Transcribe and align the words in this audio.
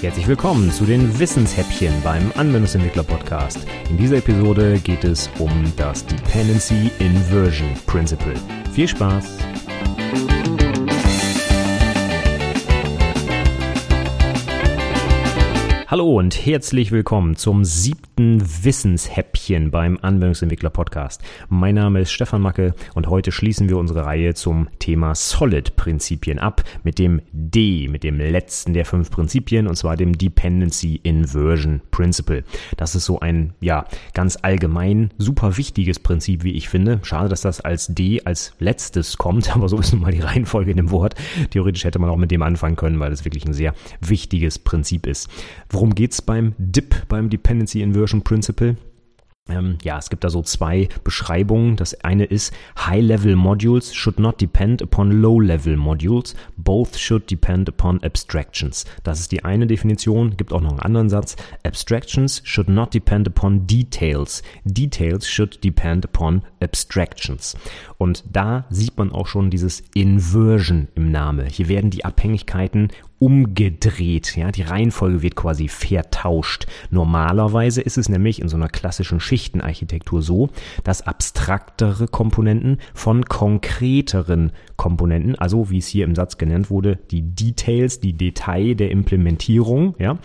Herzlich 0.00 0.28
willkommen 0.28 0.70
zu 0.70 0.84
den 0.84 1.18
Wissenshäppchen 1.18 1.92
beim 2.04 2.30
Anwendungsentwickler 2.36 3.02
Podcast. 3.02 3.66
In 3.90 3.96
dieser 3.96 4.18
Episode 4.18 4.78
geht 4.78 5.02
es 5.02 5.28
um 5.40 5.50
das 5.76 6.06
Dependency 6.06 6.92
Inversion 7.00 7.74
Principle. 7.84 8.34
Viel 8.72 8.86
Spaß! 8.86 9.38
Hallo 15.90 16.18
und 16.18 16.44
herzlich 16.44 16.92
willkommen 16.92 17.36
zum 17.36 17.64
siebten 17.64 18.42
Wissenshäppchen 18.62 19.70
beim 19.70 19.98
Anwendungsentwickler 20.02 20.68
Podcast. 20.68 21.22
Mein 21.48 21.76
Name 21.76 22.02
ist 22.02 22.12
Stefan 22.12 22.42
Macke 22.42 22.74
und 22.94 23.06
heute 23.06 23.32
schließen 23.32 23.70
wir 23.70 23.78
unsere 23.78 24.04
Reihe 24.04 24.34
zum 24.34 24.68
Thema 24.80 25.14
Solid-Prinzipien 25.14 26.40
ab 26.40 26.62
mit 26.82 26.98
dem 26.98 27.22
D, 27.32 27.88
mit 27.88 28.04
dem 28.04 28.18
letzten 28.18 28.74
der 28.74 28.84
fünf 28.84 29.10
Prinzipien 29.10 29.66
und 29.66 29.76
zwar 29.76 29.96
dem 29.96 30.18
Dependency 30.18 31.00
Inversion 31.02 31.80
Principle. 31.90 32.44
Das 32.76 32.94
ist 32.94 33.06
so 33.06 33.20
ein, 33.20 33.54
ja, 33.62 33.86
ganz 34.12 34.36
allgemein 34.42 35.14
super 35.16 35.56
wichtiges 35.56 36.00
Prinzip, 36.00 36.44
wie 36.44 36.52
ich 36.52 36.68
finde. 36.68 37.00
Schade, 37.02 37.30
dass 37.30 37.40
das 37.40 37.62
als 37.62 37.86
D 37.86 38.20
als 38.26 38.52
letztes 38.58 39.16
kommt, 39.16 39.50
aber 39.56 39.70
so 39.70 39.78
ist 39.78 39.94
nun 39.94 40.02
mal 40.02 40.12
die 40.12 40.20
Reihenfolge 40.20 40.70
in 40.70 40.76
dem 40.76 40.90
Wort. 40.90 41.14
Theoretisch 41.48 41.84
hätte 41.84 41.98
man 41.98 42.10
auch 42.10 42.18
mit 42.18 42.30
dem 42.30 42.42
anfangen 42.42 42.76
können, 42.76 43.00
weil 43.00 43.10
es 43.10 43.24
wirklich 43.24 43.46
ein 43.46 43.54
sehr 43.54 43.72
wichtiges 44.02 44.58
Prinzip 44.58 45.06
ist. 45.06 45.30
Worum 45.78 45.94
geht's 45.94 46.20
beim 46.20 46.56
DIP, 46.58 47.06
beim 47.06 47.30
Dependency 47.30 47.82
Inversion 47.82 48.22
Principle? 48.22 48.76
Ähm, 49.48 49.78
ja, 49.84 49.96
es 49.96 50.10
gibt 50.10 50.24
da 50.24 50.28
so 50.28 50.42
zwei 50.42 50.88
Beschreibungen. 51.04 51.76
Das 51.76 51.94
eine 52.02 52.24
ist 52.24 52.52
High-Level 52.76 53.36
Modules 53.36 53.94
should 53.94 54.18
not 54.18 54.40
depend 54.40 54.82
upon 54.82 55.12
Low-Level 55.12 55.76
Modules. 55.76 56.34
Both 56.56 56.98
should 56.98 57.30
depend 57.30 57.68
upon 57.68 58.02
abstractions. 58.02 58.86
Das 59.04 59.20
ist 59.20 59.30
die 59.30 59.44
eine 59.44 59.68
Definition. 59.68 60.36
Gibt 60.36 60.52
auch 60.52 60.60
noch 60.60 60.70
einen 60.70 60.80
anderen 60.80 61.10
Satz. 61.10 61.36
Abstractions 61.62 62.42
should 62.42 62.68
not 62.68 62.92
depend 62.92 63.28
upon 63.28 63.68
details. 63.68 64.42
Details 64.64 65.28
should 65.28 65.62
depend 65.62 66.04
upon 66.04 66.42
abstractions. 66.58 67.56
Und 67.98 68.24
da 68.32 68.66
sieht 68.68 68.98
man 68.98 69.12
auch 69.12 69.28
schon 69.28 69.50
dieses 69.50 69.84
Inversion 69.94 70.88
im 70.96 71.12
Name. 71.12 71.46
Hier 71.46 71.68
werden 71.68 71.90
die 71.90 72.04
Abhängigkeiten 72.04 72.88
umgedreht. 73.18 74.36
Ja, 74.36 74.50
die 74.50 74.62
Reihenfolge 74.62 75.22
wird 75.22 75.36
quasi 75.36 75.68
vertauscht. 75.68 76.66
Normalerweise 76.90 77.80
ist 77.80 77.98
es 77.98 78.08
nämlich 78.08 78.40
in 78.40 78.48
so 78.48 78.56
einer 78.56 78.68
klassischen 78.68 79.20
Schichtenarchitektur 79.20 80.22
so, 80.22 80.50
dass 80.84 81.06
abstraktere 81.06 82.08
Komponenten 82.08 82.78
von 82.94 83.24
konkreteren 83.24 84.52
Komponenten, 84.76 85.34
also 85.34 85.70
wie 85.70 85.78
es 85.78 85.88
hier 85.88 86.04
im 86.04 86.14
Satz 86.14 86.38
genannt 86.38 86.70
wurde, 86.70 86.98
die 87.10 87.22
Details, 87.22 88.00
die 88.00 88.12
Detail 88.12 88.74
der 88.74 88.90
Implementierung, 88.90 89.94
ja, 89.98 90.18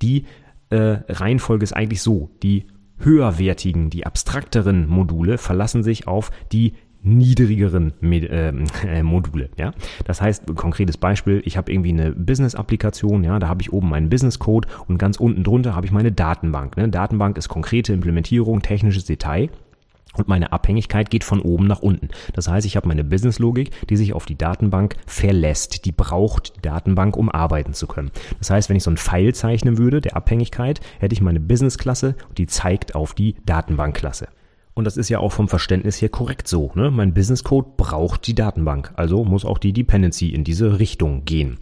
die 0.00 0.24
äh, 0.70 0.98
Reihenfolge 1.08 1.64
ist 1.64 1.72
eigentlich 1.72 2.02
so, 2.02 2.30
die 2.42 2.66
höherwertigen, 2.98 3.90
die 3.90 4.06
abstrakteren 4.06 4.88
Module 4.88 5.38
verlassen 5.38 5.82
sich 5.82 6.08
auf 6.08 6.30
die 6.52 6.74
niedrigeren 7.02 7.92
äh, 8.02 8.48
äh, 8.86 9.02
Module. 9.02 9.50
Ja? 9.56 9.72
Das 10.04 10.20
heißt, 10.20 10.54
konkretes 10.56 10.96
Beispiel, 10.96 11.42
ich 11.44 11.56
habe 11.56 11.72
irgendwie 11.72 11.90
eine 11.90 12.12
Business-Applikation, 12.12 13.24
ja, 13.24 13.38
da 13.38 13.48
habe 13.48 13.62
ich 13.62 13.72
oben 13.72 13.88
meinen 13.88 14.10
Business-Code 14.10 14.68
und 14.86 14.98
ganz 14.98 15.18
unten 15.18 15.44
drunter 15.44 15.74
habe 15.74 15.86
ich 15.86 15.92
meine 15.92 16.12
Datenbank. 16.12 16.76
Ne? 16.76 16.88
Datenbank 16.88 17.38
ist 17.38 17.48
konkrete 17.48 17.92
Implementierung, 17.92 18.62
technisches 18.62 19.04
Detail. 19.04 19.50
Und 20.14 20.26
meine 20.26 20.52
Abhängigkeit 20.52 21.10
geht 21.10 21.22
von 21.22 21.40
oben 21.40 21.66
nach 21.66 21.80
unten. 21.80 22.08
Das 22.32 22.48
heißt, 22.48 22.66
ich 22.66 22.76
habe 22.76 22.88
meine 22.88 23.04
Business-Logik, 23.04 23.70
die 23.88 23.96
sich 23.96 24.14
auf 24.14 24.26
die 24.26 24.36
Datenbank 24.36 24.96
verlässt. 25.06 25.84
Die 25.84 25.92
braucht 25.92 26.56
die 26.56 26.62
Datenbank, 26.62 27.16
um 27.16 27.30
arbeiten 27.30 27.74
zu 27.74 27.86
können. 27.86 28.10
Das 28.38 28.50
heißt, 28.50 28.68
wenn 28.68 28.76
ich 28.76 28.82
so 28.82 28.90
ein 28.90 28.96
Pfeil 28.96 29.34
zeichnen 29.34 29.78
würde, 29.78 30.00
der 30.00 30.16
Abhängigkeit, 30.16 30.80
hätte 30.98 31.12
ich 31.12 31.20
meine 31.20 31.40
Business-Klasse 31.40 32.16
und 32.28 32.38
die 32.38 32.46
zeigt 32.46 32.94
auf 32.94 33.14
die 33.14 33.36
Datenbank-Klasse. 33.46 34.28
Und 34.78 34.84
das 34.84 34.96
ist 34.96 35.08
ja 35.08 35.18
auch 35.18 35.32
vom 35.32 35.48
Verständnis 35.48 36.00
her 36.00 36.08
korrekt 36.08 36.46
so. 36.46 36.70
Ne? 36.76 36.92
Mein 36.92 37.12
Business 37.12 37.42
Code 37.42 37.68
braucht 37.76 38.28
die 38.28 38.34
Datenbank, 38.36 38.92
also 38.94 39.24
muss 39.24 39.44
auch 39.44 39.58
die 39.58 39.72
Dependency 39.72 40.28
in 40.28 40.44
diese 40.44 40.78
Richtung 40.78 41.24
gehen. 41.24 41.58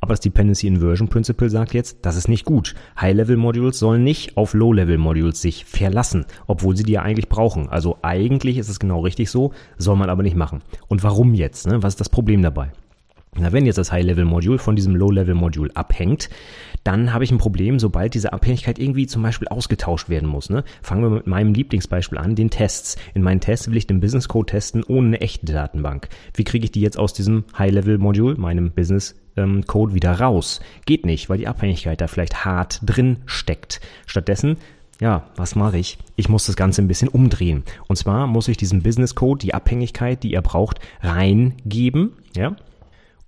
Aber 0.00 0.12
das 0.12 0.20
Dependency 0.20 0.68
Inversion 0.68 1.08
Principle 1.08 1.50
sagt 1.50 1.74
jetzt, 1.74 1.98
das 2.02 2.14
ist 2.14 2.28
nicht 2.28 2.44
gut. 2.44 2.76
High-Level-Modules 3.00 3.76
sollen 3.76 4.04
nicht 4.04 4.36
auf 4.36 4.54
Low-Level-Modules 4.54 5.42
sich 5.42 5.64
verlassen, 5.64 6.26
obwohl 6.46 6.76
sie 6.76 6.84
die 6.84 6.92
ja 6.92 7.02
eigentlich 7.02 7.28
brauchen. 7.28 7.68
Also 7.68 7.98
eigentlich 8.02 8.56
ist 8.56 8.68
es 8.68 8.78
genau 8.78 9.00
richtig 9.00 9.32
so, 9.32 9.52
soll 9.76 9.96
man 9.96 10.08
aber 10.08 10.22
nicht 10.22 10.36
machen. 10.36 10.62
Und 10.86 11.02
warum 11.02 11.34
jetzt? 11.34 11.66
Ne? 11.66 11.82
Was 11.82 11.94
ist 11.94 12.00
das 12.00 12.08
Problem 12.08 12.40
dabei? 12.40 12.70
Na, 13.36 13.52
wenn 13.52 13.64
jetzt 13.64 13.78
das 13.78 13.92
High-Level-Module 13.92 14.58
von 14.58 14.74
diesem 14.74 14.96
Low-Level-Module 14.96 15.76
abhängt, 15.76 16.30
dann 16.82 17.12
habe 17.12 17.22
ich 17.22 17.30
ein 17.30 17.38
Problem, 17.38 17.78
sobald 17.78 18.14
diese 18.14 18.32
Abhängigkeit 18.32 18.78
irgendwie 18.78 19.06
zum 19.06 19.22
Beispiel 19.22 19.46
ausgetauscht 19.48 20.08
werden 20.08 20.28
muss. 20.28 20.50
Ne? 20.50 20.64
Fangen 20.82 21.02
wir 21.02 21.10
mit 21.10 21.26
meinem 21.26 21.54
Lieblingsbeispiel 21.54 22.18
an, 22.18 22.34
den 22.34 22.50
Tests. 22.50 22.96
In 23.14 23.22
meinen 23.22 23.40
Tests 23.40 23.68
will 23.68 23.76
ich 23.76 23.86
den 23.86 24.00
Business 24.00 24.26
Code 24.26 24.50
testen 24.50 24.82
ohne 24.82 25.08
eine 25.08 25.20
echte 25.20 25.52
Datenbank. 25.52 26.08
Wie 26.34 26.44
kriege 26.44 26.64
ich 26.64 26.72
die 26.72 26.80
jetzt 26.80 26.98
aus 26.98 27.12
diesem 27.12 27.44
High-Level-Module, 27.56 28.36
meinem 28.36 28.72
Business 28.72 29.14
Code 29.66 29.94
wieder 29.94 30.12
raus? 30.20 30.60
Geht 30.84 31.06
nicht, 31.06 31.30
weil 31.30 31.38
die 31.38 31.48
Abhängigkeit 31.48 32.00
da 32.00 32.08
vielleicht 32.08 32.44
hart 32.44 32.80
drin 32.84 33.18
steckt. 33.26 33.80
Stattdessen 34.06 34.56
ja, 35.00 35.30
was 35.34 35.54
mache 35.54 35.78
ich? 35.78 35.96
Ich 36.16 36.28
muss 36.28 36.44
das 36.44 36.56
Ganze 36.56 36.82
ein 36.82 36.88
bisschen 36.88 37.08
umdrehen. 37.08 37.64
Und 37.88 37.96
zwar 37.96 38.26
muss 38.26 38.48
ich 38.48 38.58
diesem 38.58 38.82
Business 38.82 39.14
Code 39.14 39.38
die 39.38 39.54
Abhängigkeit, 39.54 40.22
die 40.22 40.34
er 40.34 40.42
braucht, 40.42 40.78
reingeben. 41.00 42.12
Ja, 42.36 42.54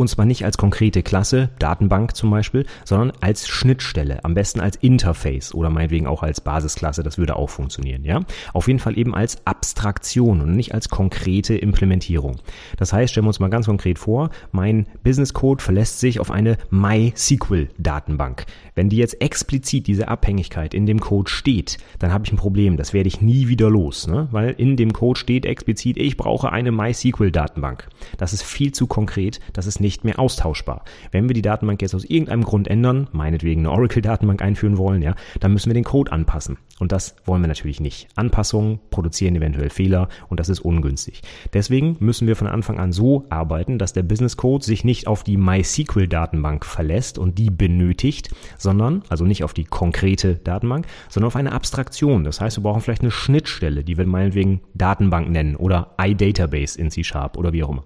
und 0.02 0.08
zwar 0.08 0.26
nicht 0.26 0.44
als 0.44 0.58
konkrete 0.58 1.02
Klasse, 1.02 1.50
Datenbank 1.58 2.14
zum 2.14 2.30
Beispiel, 2.30 2.66
sondern 2.84 3.12
als 3.20 3.48
Schnittstelle, 3.48 4.24
am 4.24 4.34
besten 4.34 4.60
als 4.60 4.76
Interface 4.76 5.54
oder 5.54 5.70
meinetwegen 5.70 6.06
auch 6.06 6.22
als 6.22 6.40
Basisklasse, 6.40 7.02
das 7.02 7.18
würde 7.18 7.36
auch 7.36 7.50
funktionieren, 7.50 8.04
ja. 8.04 8.20
Auf 8.52 8.68
jeden 8.68 8.80
Fall 8.80 8.98
eben 8.98 9.14
als 9.14 9.46
Abstraktion 9.46 10.40
und 10.40 10.54
nicht 10.54 10.74
als 10.74 10.88
konkrete 10.88 11.56
Implementierung. 11.56 12.36
Das 12.76 12.92
heißt, 12.92 13.12
stellen 13.12 13.24
wir 13.24 13.28
uns 13.28 13.40
mal 13.40 13.48
ganz 13.48 13.66
konkret 13.66 13.98
vor, 13.98 14.30
mein 14.50 14.86
Business 15.02 15.32
Code 15.32 15.62
verlässt 15.62 16.00
sich 16.00 16.20
auf 16.20 16.30
eine 16.30 16.58
MySQL 16.70 17.68
Datenbank. 17.78 18.44
Wenn 18.74 18.88
die 18.88 18.96
jetzt 18.96 19.20
explizit 19.20 19.86
diese 19.86 20.08
Abhängigkeit 20.08 20.74
in 20.74 20.86
dem 20.86 21.00
Code 21.00 21.30
steht, 21.30 21.78
dann 21.98 22.12
habe 22.12 22.24
ich 22.24 22.32
ein 22.32 22.38
Problem, 22.38 22.76
das 22.76 22.92
werde 22.92 23.08
ich 23.08 23.20
nie 23.20 23.48
wieder 23.48 23.70
los, 23.70 24.06
ne? 24.06 24.28
weil 24.30 24.50
in 24.50 24.76
dem 24.76 24.92
Code 24.92 25.20
steht 25.20 25.46
explizit, 25.46 25.98
ich 25.98 26.16
brauche 26.16 26.50
eine 26.50 26.72
MySQL 26.72 27.30
Datenbank. 27.30 27.86
Das 28.16 28.32
ist 28.32 28.42
viel 28.42 28.72
zu 28.72 28.86
konkret, 28.86 29.40
das 29.52 29.66
ist 29.66 29.80
nicht 29.80 29.91
mehr 30.04 30.18
austauschbar. 30.18 30.84
Wenn 31.10 31.28
wir 31.28 31.34
die 31.34 31.42
Datenbank 31.42 31.82
jetzt 31.82 31.94
aus 31.94 32.04
irgendeinem 32.04 32.44
Grund 32.44 32.68
ändern, 32.68 33.08
meinetwegen 33.12 33.60
eine 33.60 33.70
Oracle-Datenbank 33.70 34.42
einführen 34.42 34.78
wollen, 34.78 35.02
ja, 35.02 35.14
dann 35.40 35.52
müssen 35.52 35.70
wir 35.70 35.74
den 35.74 35.84
Code 35.84 36.12
anpassen. 36.12 36.58
Und 36.78 36.90
das 36.90 37.14
wollen 37.24 37.42
wir 37.42 37.48
natürlich 37.48 37.80
nicht. 37.80 38.08
Anpassungen 38.16 38.80
produzieren 38.90 39.36
eventuell 39.36 39.70
Fehler 39.70 40.08
und 40.28 40.40
das 40.40 40.48
ist 40.48 40.60
ungünstig. 40.60 41.22
Deswegen 41.52 41.96
müssen 42.00 42.26
wir 42.26 42.34
von 42.34 42.48
Anfang 42.48 42.80
an 42.80 42.92
so 42.92 43.24
arbeiten, 43.30 43.78
dass 43.78 43.92
der 43.92 44.02
Business 44.02 44.36
Code 44.36 44.64
sich 44.64 44.84
nicht 44.84 45.06
auf 45.06 45.22
die 45.22 45.36
MySQL-Datenbank 45.36 46.64
verlässt 46.64 47.18
und 47.18 47.38
die 47.38 47.50
benötigt, 47.50 48.30
sondern, 48.58 49.02
also 49.08 49.24
nicht 49.24 49.44
auf 49.44 49.54
die 49.54 49.64
konkrete 49.64 50.36
Datenbank, 50.36 50.86
sondern 51.08 51.28
auf 51.28 51.36
eine 51.36 51.52
Abstraktion. 51.52 52.24
Das 52.24 52.40
heißt, 52.40 52.58
wir 52.58 52.62
brauchen 52.62 52.80
vielleicht 52.80 53.02
eine 53.02 53.10
Schnittstelle, 53.10 53.84
die 53.84 53.96
wir 53.96 54.06
meinetwegen 54.06 54.62
Datenbank 54.74 55.30
nennen 55.30 55.56
oder 55.56 55.94
iDatabase 56.00 56.80
in 56.80 56.90
C-Sharp 56.90 57.36
oder 57.36 57.52
wie 57.52 57.62
auch 57.62 57.70
immer. 57.70 57.84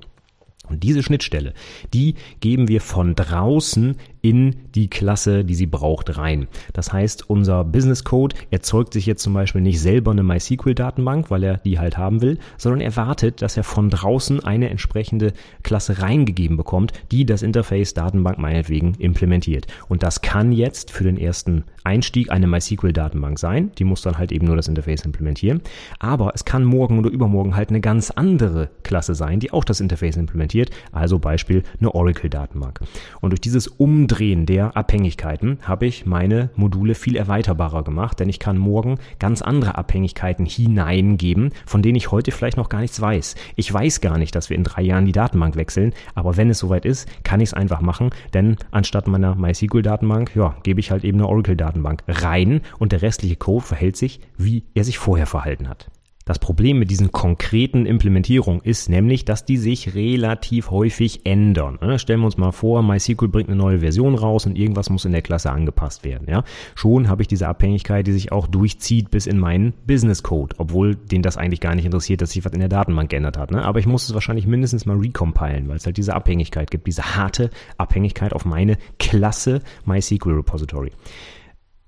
Und 0.68 0.82
diese 0.82 1.02
Schnittstelle, 1.02 1.52
die 1.92 2.14
geben 2.40 2.68
wir 2.68 2.80
von 2.80 3.14
draußen 3.14 3.96
in 4.22 4.56
die 4.74 4.88
Klasse, 4.88 5.44
die 5.44 5.54
sie 5.54 5.66
braucht, 5.66 6.18
rein. 6.18 6.48
Das 6.72 6.92
heißt, 6.92 7.30
unser 7.30 7.64
Business 7.64 8.02
Code 8.02 8.34
erzeugt 8.50 8.92
sich 8.92 9.06
jetzt 9.06 9.22
zum 9.22 9.34
Beispiel 9.34 9.60
nicht 9.60 9.80
selber 9.80 10.10
eine 10.10 10.24
MySQL-Datenbank, 10.24 11.30
weil 11.30 11.44
er 11.44 11.58
die 11.58 11.78
halt 11.78 11.96
haben 11.96 12.22
will, 12.22 12.38
sondern 12.58 12.80
er 12.80 12.96
wartet, 12.96 13.40
dass 13.42 13.56
er 13.56 13.62
von 13.62 13.88
draußen 13.88 14.42
eine 14.44 14.68
entsprechende 14.68 15.32
Klasse 15.62 16.00
reingegeben 16.00 16.56
bekommt, 16.56 16.92
die 17.12 17.24
das 17.24 17.42
Interface 17.42 17.94
Datenbank 17.94 18.38
meinetwegen 18.38 18.94
implementiert. 18.98 19.66
Und 19.88 20.02
das 20.02 20.22
kann 20.22 20.50
jetzt 20.50 20.90
für 20.90 21.04
den 21.04 21.18
ersten 21.18 21.64
Einstieg 21.86 22.30
eine 22.30 22.48
MySQL-Datenbank 22.48 23.38
sein. 23.38 23.70
Die 23.78 23.84
muss 23.84 24.02
dann 24.02 24.18
halt 24.18 24.32
eben 24.32 24.44
nur 24.44 24.56
das 24.56 24.66
Interface 24.66 25.04
implementieren. 25.04 25.62
Aber 26.00 26.32
es 26.34 26.44
kann 26.44 26.64
morgen 26.64 26.98
oder 26.98 27.10
übermorgen 27.10 27.54
halt 27.54 27.70
eine 27.70 27.80
ganz 27.80 28.10
andere 28.10 28.68
Klasse 28.82 29.14
sein, 29.14 29.38
die 29.38 29.52
auch 29.52 29.64
das 29.64 29.80
Interface 29.80 30.16
implementiert. 30.16 30.70
Also 30.90 31.20
Beispiel 31.20 31.62
eine 31.78 31.94
Oracle-Datenbank. 31.94 32.80
Und 33.20 33.30
durch 33.30 33.40
dieses 33.40 33.68
Umdrehen 33.68 34.46
der 34.46 34.76
Abhängigkeiten 34.76 35.58
habe 35.62 35.86
ich 35.86 36.06
meine 36.06 36.50
Module 36.56 36.96
viel 36.96 37.16
erweiterbarer 37.16 37.84
gemacht, 37.84 38.18
denn 38.18 38.28
ich 38.28 38.40
kann 38.40 38.58
morgen 38.58 38.98
ganz 39.20 39.40
andere 39.40 39.78
Abhängigkeiten 39.78 40.44
hineingeben, 40.44 41.52
von 41.66 41.82
denen 41.82 41.96
ich 41.96 42.10
heute 42.10 42.32
vielleicht 42.32 42.56
noch 42.56 42.68
gar 42.68 42.80
nichts 42.80 43.00
weiß. 43.00 43.36
Ich 43.54 43.72
weiß 43.72 44.00
gar 44.00 44.18
nicht, 44.18 44.34
dass 44.34 44.50
wir 44.50 44.56
in 44.56 44.64
drei 44.64 44.82
Jahren 44.82 45.06
die 45.06 45.12
Datenbank 45.12 45.54
wechseln, 45.54 45.92
aber 46.16 46.36
wenn 46.36 46.50
es 46.50 46.58
soweit 46.58 46.84
ist, 46.84 47.08
kann 47.22 47.40
ich 47.40 47.50
es 47.50 47.54
einfach 47.54 47.80
machen, 47.80 48.10
denn 48.34 48.56
anstatt 48.72 49.06
meiner 49.06 49.36
MySQL-Datenbank, 49.36 50.34
ja, 50.34 50.56
gebe 50.64 50.80
ich 50.80 50.90
halt 50.90 51.04
eben 51.04 51.18
eine 51.18 51.28
Oracle-Datenbank 51.28 51.75
rein 52.06 52.60
und 52.78 52.92
der 52.92 53.02
restliche 53.02 53.36
Code 53.36 53.64
verhält 53.64 53.96
sich, 53.96 54.20
wie 54.36 54.64
er 54.74 54.84
sich 54.84 54.98
vorher 54.98 55.26
verhalten 55.26 55.68
hat. 55.68 55.90
Das 56.26 56.40
Problem 56.40 56.80
mit 56.80 56.90
diesen 56.90 57.12
konkreten 57.12 57.86
Implementierungen 57.86 58.60
ist 58.60 58.88
nämlich, 58.88 59.24
dass 59.24 59.44
die 59.44 59.56
sich 59.56 59.94
relativ 59.94 60.72
häufig 60.72 61.20
ändern. 61.22 61.78
Ne? 61.80 62.00
Stellen 62.00 62.18
wir 62.18 62.26
uns 62.26 62.36
mal 62.36 62.50
vor, 62.50 62.82
MySQL 62.82 63.28
bringt 63.28 63.48
eine 63.48 63.56
neue 63.56 63.78
Version 63.78 64.16
raus 64.16 64.44
und 64.44 64.58
irgendwas 64.58 64.90
muss 64.90 65.04
in 65.04 65.12
der 65.12 65.22
Klasse 65.22 65.52
angepasst 65.52 66.04
werden. 66.04 66.26
Ja? 66.28 66.42
Schon 66.74 67.08
habe 67.08 67.22
ich 67.22 67.28
diese 67.28 67.46
Abhängigkeit, 67.46 68.08
die 68.08 68.12
sich 68.12 68.32
auch 68.32 68.48
durchzieht 68.48 69.12
bis 69.12 69.28
in 69.28 69.38
meinen 69.38 69.72
Business 69.86 70.24
Code, 70.24 70.56
obwohl 70.58 70.96
den 70.96 71.22
das 71.22 71.36
eigentlich 71.36 71.60
gar 71.60 71.76
nicht 71.76 71.84
interessiert, 71.84 72.20
dass 72.20 72.32
sich 72.32 72.44
was 72.44 72.52
in 72.52 72.58
der 72.58 72.68
Datenbank 72.68 73.08
geändert 73.08 73.38
hat. 73.38 73.52
Ne? 73.52 73.64
Aber 73.64 73.78
ich 73.78 73.86
muss 73.86 74.02
es 74.02 74.12
wahrscheinlich 74.12 74.48
mindestens 74.48 74.84
mal 74.84 74.96
recompilen, 74.96 75.68
weil 75.68 75.76
es 75.76 75.86
halt 75.86 75.96
diese 75.96 76.14
Abhängigkeit 76.14 76.72
gibt, 76.72 76.88
diese 76.88 77.14
harte 77.14 77.50
Abhängigkeit 77.78 78.32
auf 78.32 78.44
meine 78.44 78.78
Klasse 78.98 79.60
MySQL 79.84 80.32
Repository. 80.32 80.90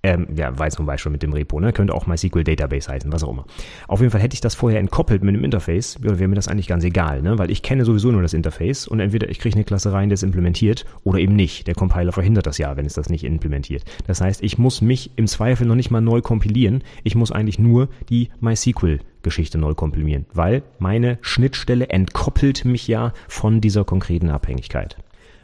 Ähm, 0.02 0.28
ja, 0.36 0.56
war 0.56 0.70
zum 0.70 0.86
Beispiel 0.86 1.10
mit 1.10 1.22
dem 1.24 1.32
Repo, 1.32 1.58
ne? 1.58 1.72
Könnte 1.72 1.92
auch 1.92 2.06
MySQL 2.06 2.44
Database 2.44 2.90
heißen, 2.90 3.12
was 3.12 3.24
auch 3.24 3.32
immer. 3.32 3.46
Auf 3.88 4.00
jeden 4.00 4.12
Fall 4.12 4.20
hätte 4.20 4.34
ich 4.34 4.40
das 4.40 4.54
vorher 4.54 4.78
entkoppelt 4.78 5.24
mit 5.24 5.34
dem 5.34 5.42
Interface, 5.42 5.98
wäre 6.00 6.28
mir 6.28 6.36
das 6.36 6.46
eigentlich 6.46 6.68
ganz 6.68 6.84
egal, 6.84 7.20
ne? 7.20 7.38
Weil 7.38 7.50
ich 7.50 7.62
kenne 7.62 7.84
sowieso 7.84 8.12
nur 8.12 8.22
das 8.22 8.32
Interface 8.32 8.86
und 8.86 9.00
entweder 9.00 9.28
ich 9.28 9.40
kriege 9.40 9.56
eine 9.56 9.64
Klasse 9.64 9.92
rein, 9.92 10.08
die 10.08 10.14
es 10.14 10.22
implementiert, 10.22 10.84
oder 11.02 11.18
eben 11.18 11.34
nicht. 11.34 11.66
Der 11.66 11.74
Compiler 11.74 12.12
verhindert 12.12 12.46
das 12.46 12.58
ja, 12.58 12.76
wenn 12.76 12.86
es 12.86 12.94
das 12.94 13.08
nicht 13.08 13.24
implementiert. 13.24 13.84
Das 14.06 14.20
heißt, 14.20 14.42
ich 14.42 14.56
muss 14.56 14.80
mich 14.80 15.10
im 15.16 15.26
Zweifel 15.26 15.66
noch 15.66 15.74
nicht 15.74 15.90
mal 15.90 16.00
neu 16.00 16.20
kompilieren. 16.20 16.84
Ich 17.02 17.16
muss 17.16 17.32
eigentlich 17.32 17.58
nur 17.58 17.88
die 18.08 18.28
MySQL 18.40 19.00
Geschichte 19.22 19.58
neu 19.58 19.74
kompilieren, 19.74 20.26
weil 20.32 20.62
meine 20.78 21.18
Schnittstelle 21.22 21.88
entkoppelt 21.88 22.64
mich 22.64 22.86
ja 22.86 23.12
von 23.26 23.60
dieser 23.60 23.84
konkreten 23.84 24.30
Abhängigkeit. 24.30 24.96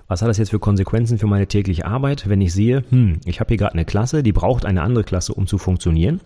Was 0.06 0.20
hat 0.20 0.28
das 0.28 0.38
jetzt 0.38 0.50
für 0.50 0.58
Konsequenzen 0.58 1.18
für 1.18 1.26
meine 1.26 1.46
tägliche 1.46 1.86
Arbeit, 1.86 2.28
wenn 2.28 2.40
ich 2.40 2.52
sehe, 2.52 2.84
hm, 2.90 3.20
ich 3.24 3.40
habe 3.40 3.48
hier 3.48 3.56
gerade 3.56 3.72
eine 3.72 3.84
Klasse, 3.84 4.22
die 4.22 4.32
braucht 4.32 4.66
eine 4.66 4.82
andere 4.82 5.04
Klasse, 5.04 5.32
um 5.32 5.46
zu 5.46 5.56
funktionieren? 5.56 6.20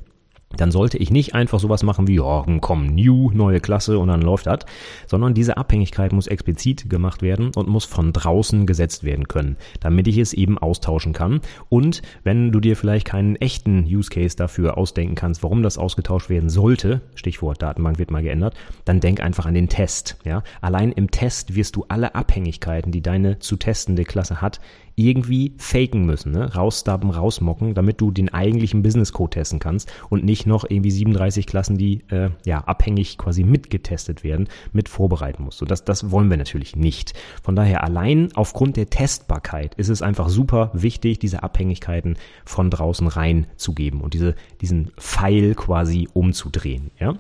Dann 0.57 0.71
sollte 0.71 0.97
ich 0.97 1.11
nicht 1.11 1.35
einfach 1.35 1.61
sowas 1.61 1.83
machen 1.83 2.09
wie, 2.09 2.17
ja, 2.17 2.45
komm, 2.61 2.87
new, 2.87 3.31
neue 3.33 3.61
Klasse 3.61 3.99
und 3.99 4.09
dann 4.09 4.23
läuft 4.23 4.47
das, 4.47 4.61
sondern 5.07 5.35
diese 5.35 5.57
Abhängigkeit 5.57 6.13
muss 6.13 6.27
explizit 6.27 6.89
gemacht 6.89 7.21
werden 7.21 7.51
und 7.55 7.69
muss 7.69 7.85
von 7.85 8.13
draußen 8.13 8.67
gesetzt 8.67 9.05
werden 9.05 9.29
können, 9.29 9.57
damit 9.81 10.09
ich 10.09 10.17
es 10.17 10.33
eben 10.33 10.57
austauschen 10.57 11.13
kann. 11.13 11.41
Und 11.69 12.03
wenn 12.25 12.51
du 12.51 12.61
dir 12.61 12.77
vielleicht 12.77 13.07
keinen 13.07 13.37
echten 13.37 13.85
Use 13.85 14.11
Case 14.11 14.37
dafür 14.37 14.79
ausdenken 14.79 15.15
kannst, 15.15 15.43
warum 15.43 15.63
das 15.63 15.77
ausgetauscht 15.77 16.31
werden 16.31 16.49
sollte, 16.49 17.03
Stichwort 17.15 17.61
Datenbank 17.61 17.99
wird 17.99 18.11
mal 18.11 18.23
geändert, 18.23 18.55
dann 18.87 19.01
denk 19.01 19.21
einfach 19.21 19.45
an 19.45 19.55
den 19.55 19.69
Test. 19.69 20.17
Ja? 20.25 20.43
Allein 20.63 20.93
im 20.93 21.11
Test 21.11 21.55
wirst 21.57 21.77
du 21.77 21.85
alle 21.89 22.15
Abhängigkeiten, 22.15 22.91
die 22.91 23.03
deine 23.03 23.39
zu 23.39 23.57
testende 23.57 24.05
Klasse 24.05 24.41
hat, 24.41 24.61
irgendwie 24.99 25.55
faken 25.59 26.05
müssen, 26.05 26.33
ne? 26.33 26.55
rausstubben, 26.55 27.11
rausmocken, 27.11 27.75
damit 27.75 28.01
du 28.01 28.11
den 28.11 28.33
eigentlichen 28.33 28.83
Business 28.83 29.13
Code 29.13 29.31
testen 29.31 29.59
kannst 29.59 29.93
und 30.11 30.25
nicht 30.25 30.47
noch 30.47 30.65
irgendwie 30.69 30.91
37 30.91 31.47
Klassen, 31.47 31.79
die 31.79 32.03
äh, 32.09 32.31
ja 32.45 32.59
abhängig 32.61 33.19
quasi 33.19 33.45
mitgetestet 33.45 34.25
werden, 34.25 34.49
mit 34.73 34.89
vorbereiten 34.89 35.45
musst. 35.45 35.63
Und 35.63 35.71
das, 35.71 35.85
das 35.85 36.11
wollen 36.11 36.31
wir 36.31 36.37
natürlich 36.37 36.77
nicht. 36.77 37.15
Von 37.43 37.57
daher 37.57 37.85
allein 37.85 38.31
aufgrund 38.35 38.77
der 38.77 38.91
Testbarkeit 38.91 39.75
ist 39.77 39.89
es 39.89 40.03
einfach 40.03 40.29
super 40.29 40.71
wichtig, 40.73 41.19
diese 41.19 41.43
Abhängigkeiten 41.43 42.17
von 42.45 42.71
draußen 42.71 43.07
reinzugeben 43.07 44.01
und 44.01 44.15
diese, 44.15 44.35
diesen 44.61 44.91
Pfeil 44.99 45.55
quasi 45.55 46.09
umzudrehen. 46.13 46.91
Ja? 46.99 47.15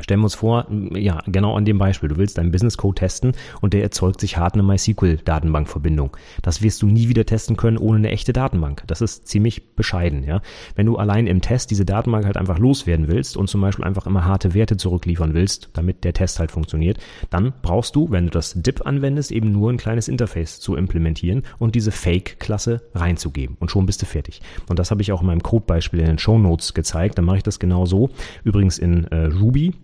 Stellen 0.00 0.20
wir 0.20 0.24
uns 0.24 0.34
vor, 0.36 0.66
ja, 0.94 1.20
genau 1.26 1.54
an 1.54 1.64
dem 1.64 1.78
Beispiel. 1.78 2.08
Du 2.08 2.16
willst 2.16 2.38
deinen 2.38 2.52
Business 2.52 2.76
Code 2.76 3.00
testen 3.00 3.32
und 3.60 3.74
der 3.74 3.82
erzeugt 3.82 4.20
sich 4.20 4.36
hart 4.36 4.54
eine 4.54 4.62
MySQL-Datenbankverbindung. 4.62 6.16
Das 6.42 6.62
wirst 6.62 6.82
du 6.82 6.86
nie 6.86 7.08
wieder 7.08 7.26
testen 7.26 7.56
können 7.56 7.78
ohne 7.78 7.98
eine 7.98 8.10
echte 8.10 8.32
Datenbank. 8.32 8.84
Das 8.86 9.00
ist 9.00 9.26
ziemlich 9.26 9.74
bescheiden, 9.74 10.24
ja. 10.24 10.40
Wenn 10.76 10.86
du 10.86 10.96
allein 10.96 11.26
im 11.26 11.40
Test 11.40 11.70
diese 11.70 11.84
Datenbank 11.84 12.26
halt 12.26 12.36
einfach 12.36 12.58
loswerden 12.58 13.08
willst 13.08 13.36
und 13.36 13.48
zum 13.48 13.60
Beispiel 13.60 13.84
einfach 13.84 14.06
immer 14.06 14.24
harte 14.24 14.54
Werte 14.54 14.76
zurückliefern 14.76 15.34
willst, 15.34 15.70
damit 15.72 16.04
der 16.04 16.12
Test 16.12 16.38
halt 16.38 16.52
funktioniert, 16.52 16.98
dann 17.30 17.52
brauchst 17.62 17.96
du, 17.96 18.10
wenn 18.10 18.26
du 18.26 18.30
das 18.30 18.54
DIP 18.54 18.86
anwendest, 18.86 19.32
eben 19.32 19.50
nur 19.50 19.70
ein 19.70 19.78
kleines 19.78 20.08
Interface 20.08 20.60
zu 20.60 20.76
implementieren 20.76 21.42
und 21.58 21.74
diese 21.74 21.90
Fake-Klasse 21.90 22.82
reinzugeben. 22.94 23.56
Und 23.58 23.70
schon 23.70 23.86
bist 23.86 24.02
du 24.02 24.06
fertig. 24.06 24.40
Und 24.68 24.78
das 24.78 24.90
habe 24.90 25.02
ich 25.02 25.12
auch 25.12 25.20
in 25.20 25.26
meinem 25.26 25.42
Codebeispiel 25.42 26.00
in 26.00 26.06
den 26.06 26.18
Show 26.18 26.38
Notes 26.38 26.74
gezeigt. 26.74 27.18
Dann 27.18 27.24
mache 27.24 27.38
ich 27.38 27.42
das 27.42 27.58
genau 27.58 27.86
so. 27.86 28.10
Übrigens 28.44 28.78
in 28.78 29.04
äh, 29.08 29.24
Ruby 29.26 29.74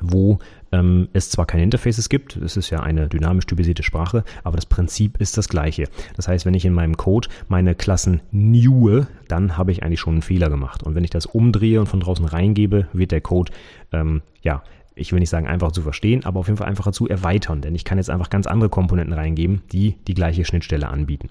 wo 0.00 0.38
ähm, 0.72 1.08
es 1.12 1.30
zwar 1.30 1.46
keine 1.46 1.62
Interfaces 1.62 2.08
gibt, 2.08 2.36
es 2.36 2.56
ist 2.56 2.70
ja 2.70 2.80
eine 2.80 3.08
dynamisch 3.08 3.46
typisierte 3.46 3.82
Sprache, 3.82 4.24
aber 4.44 4.56
das 4.56 4.66
Prinzip 4.66 5.20
ist 5.20 5.36
das 5.38 5.48
gleiche. 5.48 5.88
Das 6.16 6.28
heißt, 6.28 6.46
wenn 6.46 6.54
ich 6.54 6.64
in 6.64 6.72
meinem 6.72 6.96
Code 6.96 7.28
meine 7.48 7.74
Klassen 7.74 8.20
newe, 8.30 9.06
dann 9.28 9.56
habe 9.56 9.72
ich 9.72 9.82
eigentlich 9.82 10.00
schon 10.00 10.14
einen 10.14 10.22
Fehler 10.22 10.50
gemacht. 10.50 10.82
Und 10.82 10.94
wenn 10.94 11.04
ich 11.04 11.10
das 11.10 11.26
umdrehe 11.26 11.80
und 11.80 11.86
von 11.86 12.00
draußen 12.00 12.24
reingebe, 12.24 12.88
wird 12.92 13.12
der 13.12 13.20
Code 13.20 13.52
ähm, 13.92 14.22
ja 14.42 14.62
ich 14.96 15.12
will 15.12 15.20
nicht 15.20 15.30
sagen 15.30 15.46
einfach 15.46 15.72
zu 15.72 15.82
verstehen, 15.82 16.24
aber 16.24 16.40
auf 16.40 16.46
jeden 16.46 16.58
Fall 16.58 16.68
einfacher 16.68 16.92
zu 16.92 17.08
erweitern, 17.08 17.62
denn 17.62 17.74
ich 17.74 17.84
kann 17.84 17.98
jetzt 17.98 18.10
einfach 18.10 18.28
ganz 18.28 18.46
andere 18.46 18.68
Komponenten 18.68 19.14
reingeben, 19.14 19.62
die 19.72 19.96
die 20.06 20.14
gleiche 20.14 20.44
Schnittstelle 20.44 20.88
anbieten. 20.88 21.30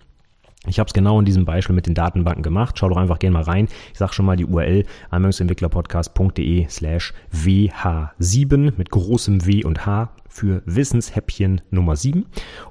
Ich 0.67 0.77
habe 0.77 0.87
es 0.87 0.93
genau 0.93 1.19
in 1.19 1.25
diesem 1.25 1.45
Beispiel 1.45 1.73
mit 1.73 1.87
den 1.87 1.93
Datenbanken 1.93 2.43
gemacht. 2.43 2.77
Schau 2.77 2.89
doch 2.89 2.97
einfach 2.97 3.19
gerne 3.19 3.33
mal 3.33 3.43
rein. 3.43 3.69
Ich 3.93 3.97
sage 3.97 4.13
schon 4.13 4.25
mal 4.25 4.35
die 4.35 4.45
URL 4.45 4.83
anwendungsentwicklerpodcast.de 5.09 6.67
slash 6.67 7.13
WH7 7.33 8.73
mit 8.75 8.89
großem 8.89 9.45
W 9.45 9.63
und 9.63 9.85
H 9.85 10.09
für 10.29 10.61
Wissenshäppchen 10.65 11.61
Nummer 11.71 11.95
7. 11.95 12.25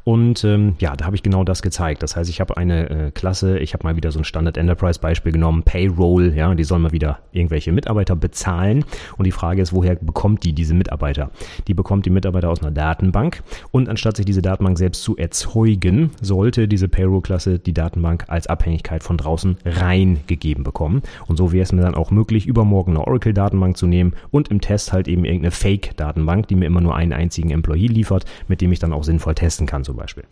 Und 0.05 0.45
ähm, 0.45 0.77
ja, 0.79 0.97
da 0.97 1.05
habe 1.05 1.17
ich 1.17 1.23
genau 1.23 1.45
das 1.45 1.61
gezeigt. 1.61 2.03
Das 2.03 2.17
heißt, 2.17 2.31
ich 2.31 2.41
habe 2.41 2.57
eine 2.57 2.89
äh, 2.89 3.11
Klasse, 3.11 3.59
ich 3.59 3.75
habe 3.75 3.85
mal 3.85 3.97
wieder 3.97 4.11
so 4.11 4.21
ein 4.21 4.25
Standard 4.25 4.57
Enterprise 4.57 5.01
Beispiel 5.01 5.33
genommen, 5.33 5.65
Payroll, 5.65 6.33
ja, 6.35 6.55
die 6.55 6.65
sollen 6.65 6.83
mal 6.83 6.93
wieder 6.93 7.19
irgendwelche 7.33 7.73
Mitarbeiter 7.73 8.17
bezahlen. 8.17 8.85
Und 9.17 9.27
die 9.27 9.33
Frage 9.33 9.61
ist, 9.61 9.73
woher 9.73 9.97
bekommt 9.97 10.45
die 10.45 10.53
diese 10.53 10.75
Mitarbeiter? 10.75 11.31
Die 11.67 11.75
bekommt 11.75 12.07
die 12.07 12.11
Mitarbeiter 12.11 12.49
aus 12.49 12.63
einer 12.63 12.71
Datenbank. 12.71 13.43
Und 13.71 13.89
anstatt 13.89 14.17
sich 14.17 14.27
diese 14.27 14.43
Datenbank 14.43 14.79
selbst 14.79 15.03
zu 15.03 15.17
erzeugen, 15.17 16.11
sollte 16.23 16.69
diese 16.69 16.89
Payroll-Klasse 16.89 17.59
die 17.59 17.75
Datenbank 17.79 18.25
als 18.29 18.47
Abhängigkeit 18.47 19.03
von 19.03 19.17
draußen 19.17 19.57
reingegeben 19.65 20.65
bekommen. 20.65 21.03
Und 21.27 21.37
so 21.37 21.53
wäre 21.53 21.63
es 21.63 21.73
mir 21.73 21.83
dann 21.83 21.95
auch 21.95 22.11
möglich, 22.11 22.47
übermorgen 22.47 22.93
eine 22.93 23.07
Oracle-Datenbank 23.07 23.77
zu 23.77 23.87
nehmen 23.87 24.15
und 24.31 24.49
im 24.49 24.61
Test 24.61 24.93
halt 24.93 25.09
eben 25.09 25.25
irgendeine 25.25 25.53
Fake-Datenbank, 25.53 26.49
die 26.49 26.57
mir 26.57 26.67
immer 26.67 26.81
nur 26.81 26.95
einen 26.95 27.13
einzigen 27.13 27.51
Employee 27.51 27.87
liefert, 27.87 28.25
mit 28.49 28.61
dem 28.61 28.73
ich 28.73 28.79
dann 28.79 28.93
auch 28.93 29.05
sinnvoll 29.05 29.35
testen 29.35 29.67
kann 29.67 29.85
zum 29.85 29.97
Beispiel. 29.97 30.25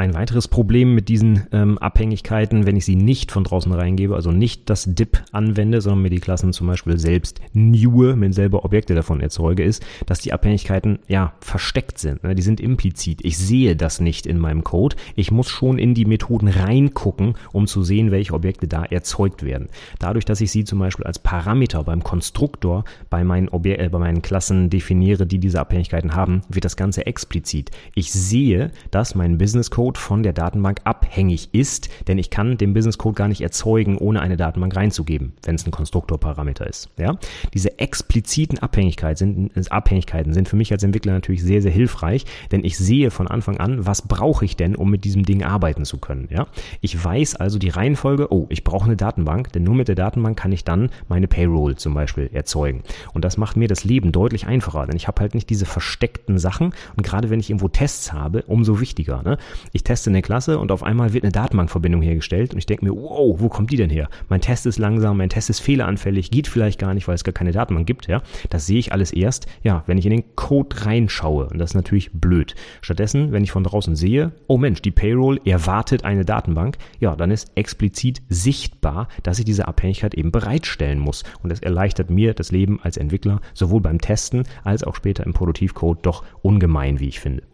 Ein 0.00 0.14
weiteres 0.14 0.48
Problem 0.48 0.94
mit 0.94 1.10
diesen 1.10 1.46
ähm, 1.52 1.76
Abhängigkeiten, 1.76 2.64
wenn 2.64 2.74
ich 2.74 2.86
sie 2.86 2.96
nicht 2.96 3.30
von 3.30 3.44
draußen 3.44 3.70
reingebe, 3.70 4.14
also 4.14 4.30
nicht 4.32 4.70
das 4.70 4.86
DIP 4.86 5.22
anwende, 5.30 5.82
sondern 5.82 6.00
mir 6.00 6.08
die 6.08 6.20
Klassen 6.20 6.54
zum 6.54 6.68
Beispiel 6.68 6.98
selbst 6.98 7.38
newe, 7.52 8.16
mir 8.16 8.32
selber 8.32 8.64
Objekte 8.64 8.94
davon 8.94 9.20
erzeuge, 9.20 9.62
ist, 9.62 9.84
dass 10.06 10.20
die 10.20 10.32
Abhängigkeiten 10.32 11.00
ja 11.06 11.34
versteckt 11.40 11.98
sind. 11.98 12.24
Ne? 12.24 12.34
Die 12.34 12.40
sind 12.40 12.62
implizit. 12.62 13.22
Ich 13.22 13.36
sehe 13.36 13.76
das 13.76 14.00
nicht 14.00 14.24
in 14.24 14.38
meinem 14.38 14.64
Code. 14.64 14.96
Ich 15.16 15.30
muss 15.30 15.50
schon 15.50 15.78
in 15.78 15.92
die 15.92 16.06
Methoden 16.06 16.48
reingucken, 16.48 17.34
um 17.52 17.66
zu 17.66 17.82
sehen, 17.82 18.10
welche 18.10 18.32
Objekte 18.32 18.68
da 18.68 18.84
erzeugt 18.84 19.42
werden. 19.42 19.68
Dadurch, 19.98 20.24
dass 20.24 20.40
ich 20.40 20.50
sie 20.50 20.64
zum 20.64 20.78
Beispiel 20.78 21.04
als 21.04 21.18
Parameter 21.18 21.84
beim 21.84 22.02
Konstruktor 22.02 22.84
bei 23.10 23.22
meinen, 23.22 23.50
Obje 23.50 23.76
äh, 23.76 23.90
bei 23.90 23.98
meinen 23.98 24.22
Klassen 24.22 24.70
definiere, 24.70 25.26
die 25.26 25.38
diese 25.38 25.60
Abhängigkeiten 25.60 26.14
haben, 26.14 26.40
wird 26.48 26.64
das 26.64 26.78
Ganze 26.78 27.04
explizit. 27.04 27.70
Ich 27.94 28.10
sehe, 28.10 28.70
dass 28.90 29.14
mein 29.14 29.36
Business 29.36 29.70
Code 29.70 29.89
Code 29.90 29.98
von 29.98 30.22
der 30.22 30.32
Datenbank 30.32 30.82
abhängig 30.84 31.48
ist, 31.52 31.88
denn 32.06 32.16
ich 32.18 32.30
kann 32.30 32.56
den 32.56 32.74
Business 32.74 32.96
Code 32.96 33.16
gar 33.16 33.26
nicht 33.26 33.40
erzeugen, 33.40 33.98
ohne 33.98 34.20
eine 34.20 34.36
Datenbank 34.36 34.76
reinzugeben, 34.76 35.32
wenn 35.44 35.56
es 35.56 35.66
ein 35.66 35.72
Konstruktorparameter 35.72 36.64
ist. 36.66 36.90
Ja? 36.96 37.18
Diese 37.54 37.80
expliziten 37.80 38.60
Abhängigkeiten 38.60 39.50
sind, 39.52 39.72
Abhängigkeiten 39.72 40.32
sind 40.32 40.48
für 40.48 40.54
mich 40.54 40.70
als 40.70 40.84
Entwickler 40.84 41.12
natürlich 41.12 41.42
sehr, 41.42 41.60
sehr 41.60 41.72
hilfreich, 41.72 42.24
denn 42.52 42.64
ich 42.64 42.78
sehe 42.78 43.10
von 43.10 43.26
Anfang 43.26 43.56
an, 43.58 43.84
was 43.84 44.02
brauche 44.02 44.44
ich 44.44 44.56
denn, 44.56 44.76
um 44.76 44.90
mit 44.90 45.02
diesem 45.02 45.24
Ding 45.24 45.42
arbeiten 45.42 45.84
zu 45.84 45.98
können. 45.98 46.28
Ja? 46.30 46.46
Ich 46.80 47.02
weiß 47.02 47.34
also 47.34 47.58
die 47.58 47.70
Reihenfolge, 47.70 48.32
oh, 48.32 48.46
ich 48.48 48.62
brauche 48.62 48.84
eine 48.84 48.96
Datenbank, 48.96 49.52
denn 49.52 49.64
nur 49.64 49.74
mit 49.74 49.88
der 49.88 49.96
Datenbank 49.96 50.38
kann 50.38 50.52
ich 50.52 50.62
dann 50.62 50.90
meine 51.08 51.26
Payroll 51.26 51.74
zum 51.74 51.94
Beispiel 51.94 52.30
erzeugen. 52.32 52.82
Und 53.12 53.24
das 53.24 53.38
macht 53.38 53.56
mir 53.56 53.66
das 53.66 53.82
Leben 53.82 54.12
deutlich 54.12 54.46
einfacher, 54.46 54.86
denn 54.86 54.96
ich 54.96 55.08
habe 55.08 55.20
halt 55.20 55.34
nicht 55.34 55.50
diese 55.50 55.66
versteckten 55.66 56.38
Sachen 56.38 56.74
und 56.96 57.02
gerade 57.02 57.28
wenn 57.30 57.40
ich 57.40 57.50
irgendwo 57.50 57.68
Tests 57.68 58.12
habe, 58.12 58.42
umso 58.46 58.78
wichtiger. 58.80 59.22
Ne? 59.24 59.36
Ich 59.72 59.79
ich 59.80 59.84
teste 59.84 60.10
eine 60.10 60.20
Klasse 60.20 60.58
und 60.58 60.72
auf 60.72 60.82
einmal 60.82 61.14
wird 61.14 61.24
eine 61.24 61.32
Datenbankverbindung 61.32 62.02
hergestellt 62.02 62.52
und 62.52 62.58
ich 62.58 62.66
denke 62.66 62.84
mir, 62.84 62.92
wow, 62.92 63.40
wo 63.40 63.48
kommt 63.48 63.70
die 63.70 63.76
denn 63.76 63.88
her? 63.88 64.10
Mein 64.28 64.42
Test 64.42 64.66
ist 64.66 64.78
langsam, 64.78 65.16
mein 65.16 65.30
Test 65.30 65.48
ist 65.48 65.60
fehleranfällig, 65.60 66.30
geht 66.30 66.48
vielleicht 66.48 66.78
gar 66.78 66.92
nicht, 66.92 67.08
weil 67.08 67.14
es 67.14 67.24
gar 67.24 67.32
keine 67.32 67.52
Datenbank 67.52 67.86
gibt, 67.86 68.06
ja. 68.06 68.20
Das 68.50 68.66
sehe 68.66 68.78
ich 68.78 68.92
alles 68.92 69.10
erst, 69.10 69.46
ja, 69.62 69.82
wenn 69.86 69.96
ich 69.96 70.04
in 70.04 70.12
den 70.12 70.36
Code 70.36 70.84
reinschaue 70.84 71.46
und 71.46 71.58
das 71.58 71.70
ist 71.70 71.76
natürlich 71.76 72.12
blöd. 72.12 72.54
Stattdessen, 72.82 73.32
wenn 73.32 73.42
ich 73.42 73.52
von 73.52 73.64
draußen 73.64 73.96
sehe, 73.96 74.32
oh 74.48 74.58
Mensch, 74.58 74.82
die 74.82 74.90
Payroll 74.90 75.40
erwartet 75.46 76.04
eine 76.04 76.26
Datenbank, 76.26 76.76
ja, 76.98 77.16
dann 77.16 77.30
ist 77.30 77.50
explizit 77.54 78.20
sichtbar, 78.28 79.08
dass 79.22 79.38
ich 79.38 79.46
diese 79.46 79.66
Abhängigkeit 79.66 80.12
eben 80.12 80.30
bereitstellen 80.30 80.98
muss 80.98 81.24
und 81.42 81.50
das 81.50 81.60
erleichtert 81.60 82.10
mir 82.10 82.34
das 82.34 82.52
Leben 82.52 82.80
als 82.82 82.98
Entwickler 82.98 83.40
sowohl 83.54 83.80
beim 83.80 83.98
Testen 83.98 84.44
als 84.62 84.84
auch 84.84 84.94
später 84.94 85.24
im 85.24 85.32
Produktivcode 85.32 86.04
doch 86.04 86.22
ungemein, 86.42 87.00
wie 87.00 87.08
ich 87.08 87.20
finde. 87.20 87.49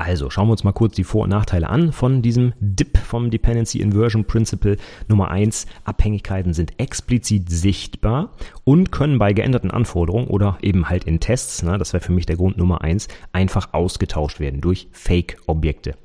Also 0.00 0.30
schauen 0.30 0.46
wir 0.46 0.52
uns 0.52 0.62
mal 0.62 0.70
kurz 0.70 0.94
die 0.94 1.02
Vor- 1.02 1.24
und 1.24 1.30
Nachteile 1.30 1.68
an 1.68 1.90
von 1.90 2.22
diesem 2.22 2.52
DIP 2.60 2.98
vom 2.98 3.30
Dependency 3.32 3.80
Inversion 3.80 4.24
Principle. 4.24 4.76
Nummer 5.08 5.32
eins: 5.32 5.66
Abhängigkeiten 5.82 6.54
sind 6.54 6.78
explizit 6.78 7.50
sichtbar 7.50 8.30
und 8.62 8.92
können 8.92 9.18
bei 9.18 9.32
geänderten 9.32 9.72
Anforderungen 9.72 10.28
oder 10.28 10.56
eben 10.62 10.88
halt 10.88 11.02
in 11.02 11.18
Tests, 11.18 11.64
na, 11.64 11.78
das 11.78 11.92
wäre 11.94 12.04
für 12.04 12.12
mich 12.12 12.26
der 12.26 12.36
Grund 12.36 12.56
Nummer 12.58 12.82
eins, 12.82 13.08
einfach 13.32 13.74
ausgetauscht 13.74 14.38
werden 14.38 14.60
durch 14.60 14.86
Fake-Objekte. 14.92 15.96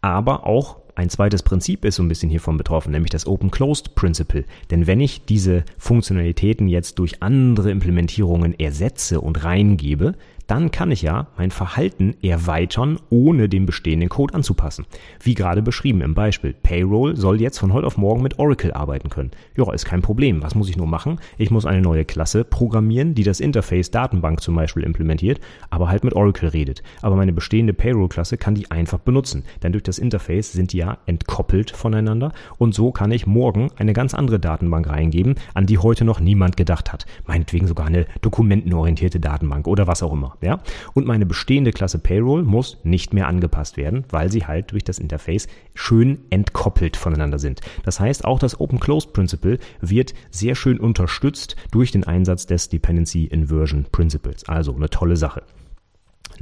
Aber 0.00 0.46
auch 0.46 0.76
ein 0.94 1.08
zweites 1.08 1.42
Prinzip 1.42 1.84
ist 1.84 1.96
so 1.96 2.02
ein 2.04 2.08
bisschen 2.08 2.30
hiervon 2.30 2.58
betroffen, 2.58 2.92
nämlich 2.92 3.10
das 3.10 3.26
Open-Closed 3.26 3.96
Principle. 3.96 4.44
Denn 4.70 4.86
wenn 4.86 5.00
ich 5.00 5.24
diese 5.24 5.64
Funktionalitäten 5.78 6.68
jetzt 6.68 6.98
durch 7.00 7.22
andere 7.22 7.70
Implementierungen 7.70 8.58
ersetze 8.58 9.20
und 9.20 9.42
reingebe, 9.42 10.14
dann 10.52 10.70
kann 10.70 10.90
ich 10.90 11.00
ja 11.00 11.28
mein 11.38 11.50
Verhalten 11.50 12.14
erweitern, 12.20 12.98
ohne 13.08 13.48
den 13.48 13.64
bestehenden 13.64 14.10
Code 14.10 14.34
anzupassen. 14.34 14.84
Wie 15.18 15.32
gerade 15.32 15.62
beschrieben 15.62 16.02
im 16.02 16.12
Beispiel. 16.12 16.52
Payroll 16.52 17.16
soll 17.16 17.40
jetzt 17.40 17.56
von 17.56 17.72
heute 17.72 17.86
auf 17.86 17.96
morgen 17.96 18.22
mit 18.22 18.38
Oracle 18.38 18.70
arbeiten 18.74 19.08
können. 19.08 19.30
Ja, 19.56 19.72
ist 19.72 19.86
kein 19.86 20.02
Problem. 20.02 20.42
Was 20.42 20.54
muss 20.54 20.68
ich 20.68 20.76
nur 20.76 20.86
machen? 20.86 21.18
Ich 21.38 21.50
muss 21.50 21.64
eine 21.64 21.80
neue 21.80 22.04
Klasse 22.04 22.44
programmieren, 22.44 23.14
die 23.14 23.22
das 23.22 23.40
Interface 23.40 23.90
Datenbank 23.90 24.42
zum 24.42 24.54
Beispiel 24.54 24.82
implementiert, 24.82 25.40
aber 25.70 25.88
halt 25.88 26.04
mit 26.04 26.12
Oracle 26.12 26.50
redet. 26.50 26.82
Aber 27.00 27.16
meine 27.16 27.32
bestehende 27.32 27.72
Payroll-Klasse 27.72 28.36
kann 28.36 28.54
die 28.54 28.70
einfach 28.70 28.98
benutzen. 28.98 29.44
Denn 29.62 29.72
durch 29.72 29.84
das 29.84 29.98
Interface 29.98 30.52
sind 30.52 30.74
die 30.74 30.78
ja 30.78 30.98
entkoppelt 31.06 31.70
voneinander 31.70 32.30
und 32.58 32.74
so 32.74 32.92
kann 32.92 33.10
ich 33.10 33.26
morgen 33.26 33.70
eine 33.78 33.94
ganz 33.94 34.12
andere 34.12 34.38
Datenbank 34.38 34.86
reingeben, 34.86 35.36
an 35.54 35.64
die 35.64 35.78
heute 35.78 36.04
noch 36.04 36.20
niemand 36.20 36.58
gedacht 36.58 36.92
hat. 36.92 37.06
Meinetwegen 37.26 37.66
sogar 37.66 37.86
eine 37.86 38.04
dokumentenorientierte 38.20 39.18
Datenbank 39.18 39.66
oder 39.66 39.86
was 39.86 40.02
auch 40.02 40.12
immer 40.12 40.36
ja. 40.42 40.60
Und 40.94 41.06
meine 41.06 41.26
bestehende 41.26 41.72
Klasse 41.72 41.98
Payroll 41.98 42.42
muss 42.42 42.78
nicht 42.84 43.14
mehr 43.14 43.28
angepasst 43.28 43.76
werden, 43.76 44.04
weil 44.10 44.30
sie 44.30 44.46
halt 44.46 44.72
durch 44.72 44.84
das 44.84 44.98
Interface 44.98 45.48
schön 45.74 46.18
entkoppelt 46.30 46.96
voneinander 46.96 47.38
sind. 47.38 47.60
Das 47.84 48.00
heißt, 48.00 48.24
auch 48.24 48.38
das 48.38 48.60
Open-Closed 48.60 49.12
Principle 49.12 49.58
wird 49.80 50.14
sehr 50.30 50.54
schön 50.54 50.78
unterstützt 50.78 51.56
durch 51.70 51.90
den 51.90 52.04
Einsatz 52.04 52.46
des 52.46 52.68
Dependency 52.68 53.24
Inversion 53.24 53.86
Principles. 53.90 54.48
Also 54.48 54.74
eine 54.74 54.90
tolle 54.90 55.16
Sache. 55.16 55.42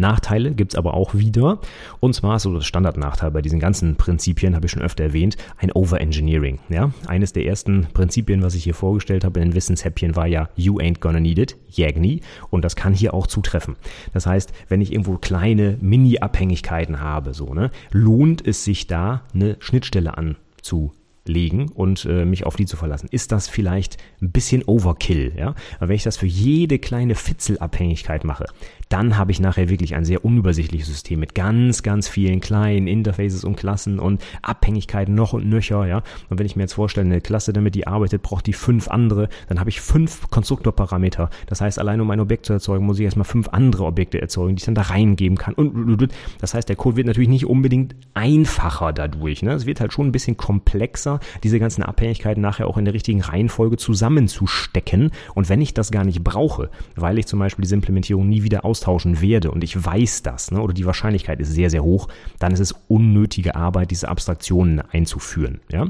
Nachteile 0.01 0.53
gibt's 0.53 0.75
aber 0.75 0.95
auch 0.95 1.15
wieder. 1.15 1.59
Und 2.01 2.15
zwar 2.15 2.39
so 2.39 2.55
das 2.55 2.67
Standardnachteil 2.67 3.31
bei 3.31 3.43
diesen 3.43 3.61
ganzen 3.61 3.97
Prinzipien, 3.97 4.55
habe 4.55 4.67
ich 4.67 4.73
schon 4.73 4.83
öfter 4.83 5.05
erwähnt, 5.05 5.37
ein 5.59 5.73
Overengineering. 5.73 6.59
Ja? 6.69 6.91
Eines 7.07 7.33
der 7.33 7.47
ersten 7.47 7.87
Prinzipien, 7.93 8.43
was 8.43 8.55
ich 8.55 8.65
hier 8.65 8.75
vorgestellt 8.75 9.25
habe 9.25 9.41
in 9.41 9.51
den 9.51 9.55
Wissenshäppchen, 9.55 10.17
war 10.17 10.27
ja 10.27 10.49
You 10.57 10.79
ain't 10.79 11.01
gonna 11.01 11.21
need 11.21 11.39
it, 11.39 11.57
Yagni. 11.71 12.21
Und 12.51 12.65
das 12.65 12.77
kann 12.77 12.95
hier 12.95 13.15
auch 13.15 13.27
zutreffen. 13.27 13.77
Das 14.13 14.27
heißt, 14.27 14.53
wenn 14.69 14.81
ich 14.81 14.93
irgendwo 14.93 15.19
kleine 15.19 15.79
Mini-Abhängigkeiten 15.81 17.01
habe, 17.01 17.35
so, 17.35 17.55
ne, 17.55 17.71
lohnt 17.93 18.47
es 18.47 18.65
sich 18.65 18.87
da 18.87 19.23
eine 19.35 19.57
Schnittstelle 19.61 20.17
anzu 20.17 20.93
legen 21.27 21.69
und 21.69 22.05
äh, 22.05 22.25
mich 22.25 22.47
auf 22.47 22.57
die 22.57 22.67
zu 22.67 22.77
verlassen. 22.77 23.09
Ist 23.11 23.33
das 23.33 23.49
vielleicht 23.49 23.99
ein 24.21 24.31
bisschen 24.31 24.63
Overkill? 24.65 25.33
Ja? 25.37 25.55
Aber 25.79 25.89
wenn 25.89 25.97
ich 25.97 26.03
das 26.03 26.17
für 26.17 26.27
jede 26.27 26.79
kleine 26.79 27.15
Fitzelabhängigkeit 27.15 28.25
mache, 28.25 28.47
dann 28.89 29.17
habe 29.17 29.31
ich 29.31 29.41
nachher 29.41 29.69
wirklich 29.69 29.95
ein 29.95 30.05
sehr 30.05 30.25
unübersichtliches 30.25 30.89
System 30.89 31.21
mit 31.21 31.35
ganz, 31.35 31.83
ganz 31.83 32.09
vielen 32.09 32.41
kleinen 32.41 32.87
Interfaces 32.87 33.45
und 33.45 33.57
Klassen 33.57 33.99
und 33.99 34.23
Abhängigkeiten 34.43 35.15
noch 35.15 35.33
und 35.33 35.49
nöcher. 35.49 35.87
Ja? 35.87 36.03
Und 36.29 36.39
wenn 36.39 36.47
ich 36.47 36.57
mir 36.57 36.63
jetzt 36.63 36.75
vorstelle, 36.75 37.07
eine 37.07 37.21
Klasse, 37.21 37.53
damit 37.53 37.75
die 37.75 37.87
arbeitet, 37.87 38.23
braucht 38.23 38.47
die 38.47 38.53
fünf 38.53 38.89
andere, 38.89 39.29
dann 39.49 39.61
habe 39.61 39.71
ich 39.71 39.81
fünf 39.81 40.29
Konstruktorparameter. 40.31 41.31
Das 41.47 41.61
heißt, 41.61 41.79
allein 41.79 42.01
um 42.01 42.11
ein 42.11 42.21
Objekt 42.21 42.47
zu 42.47 42.53
erzeugen, 42.53 42.87
muss 42.87 42.99
ich 42.99 43.05
erstmal 43.05 43.25
fünf 43.25 43.49
andere 43.49 43.85
Objekte 43.85 44.21
erzeugen, 44.21 44.57
die 44.57 44.61
ich 44.61 44.67
dann 44.67 44.75
da 44.75 44.83
reingeben 44.83 45.39
kann. 45.39 45.55
Und 45.55 46.09
das 46.41 46.55
heißt, 46.55 46.69
der 46.69 46.77
Code 46.77 46.97
wird 46.97 47.07
natürlich 47.07 47.29
nicht 47.29 47.47
unbedingt 47.47 47.95
einfacher 48.15 48.93
dadurch. 48.93 49.43
Ne? 49.43 49.53
Es 49.53 49.67
wird 49.67 49.81
halt 49.81 49.93
schon 49.93 50.07
ein 50.07 50.13
bisschen 50.13 50.37
komplexer, 50.37 51.10
diese 51.45 51.59
ganzen 51.59 51.83
Abhängigkeiten 51.83 52.41
nachher 52.41 52.67
auch 52.67 52.77
in 52.77 52.85
der 52.85 52.95
richtigen 52.95 53.21
Reihenfolge 53.21 53.77
zusammenzustecken. 53.77 55.11
Und 55.35 55.49
wenn 55.49 55.61
ich 55.61 55.75
das 55.75 55.91
gar 55.91 56.05
nicht 56.05 56.23
brauche, 56.23 56.71
weil 56.97 57.19
ich 57.19 57.27
zum 57.27 57.39
Beispiel 57.39 57.63
diese 57.63 57.75
Implementierung 57.75 58.29
nie 58.29 58.43
wieder 58.43 58.65
aus 58.65 58.81
austauschen 58.81 59.21
werde 59.21 59.51
und 59.51 59.63
ich 59.63 59.85
weiß 59.85 60.23
das, 60.23 60.51
ne, 60.51 60.61
oder 60.61 60.73
die 60.73 60.87
Wahrscheinlichkeit 60.87 61.41
ist 61.41 61.53
sehr, 61.53 61.71
sehr 61.71 61.83
hoch, 61.83 62.09
dann 62.39 62.53
ist 62.53 62.61
es 62.61 62.75
unnötige 62.89 63.55
Arbeit, 63.55 63.91
diese 63.91 64.09
Abstraktionen 64.09 64.81
einzuführen. 64.81 65.61
Ja? 65.71 65.87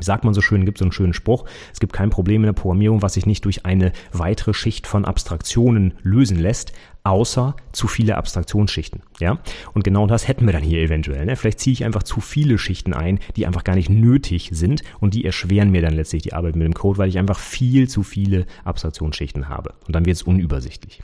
sagt 0.00 0.24
man 0.24 0.34
so 0.34 0.40
schön, 0.40 0.64
gibt 0.64 0.78
so 0.78 0.84
einen 0.84 0.92
schönen 0.92 1.12
Spruch, 1.12 1.44
es 1.72 1.78
gibt 1.78 1.92
kein 1.92 2.10
Problem 2.10 2.42
in 2.42 2.46
der 2.46 2.52
Programmierung, 2.52 3.02
was 3.02 3.14
sich 3.14 3.26
nicht 3.26 3.44
durch 3.44 3.64
eine 3.64 3.92
weitere 4.12 4.52
Schicht 4.52 4.88
von 4.88 5.04
Abstraktionen 5.04 5.94
lösen 6.02 6.38
lässt, 6.38 6.72
außer 7.04 7.54
zu 7.72 7.86
viele 7.86 8.16
Abstraktionsschichten. 8.16 9.02
Ja? 9.20 9.38
Und 9.74 9.84
genau 9.84 10.06
das 10.06 10.26
hätten 10.26 10.46
wir 10.46 10.54
dann 10.54 10.62
hier 10.62 10.80
eventuell. 10.80 11.26
Ne? 11.26 11.36
Vielleicht 11.36 11.60
ziehe 11.60 11.72
ich 11.72 11.84
einfach 11.84 12.02
zu 12.02 12.20
viele 12.20 12.56
Schichten 12.56 12.94
ein, 12.94 13.20
die 13.36 13.46
einfach 13.46 13.62
gar 13.62 13.76
nicht 13.76 13.90
nötig 13.90 14.48
sind 14.52 14.82
und 15.00 15.12
die 15.12 15.24
erschweren 15.24 15.70
mir 15.70 15.82
dann 15.82 15.94
letztlich 15.94 16.22
die 16.22 16.32
Arbeit 16.32 16.56
mit 16.56 16.66
dem 16.66 16.74
Code, 16.74 16.98
weil 16.98 17.10
ich 17.10 17.18
einfach 17.18 17.38
viel 17.38 17.88
zu 17.88 18.02
viele 18.02 18.46
Abstraktionsschichten 18.64 19.48
habe. 19.48 19.74
Und 19.86 19.94
dann 19.94 20.06
wird 20.06 20.16
es 20.16 20.22
unübersichtlich. 20.22 21.02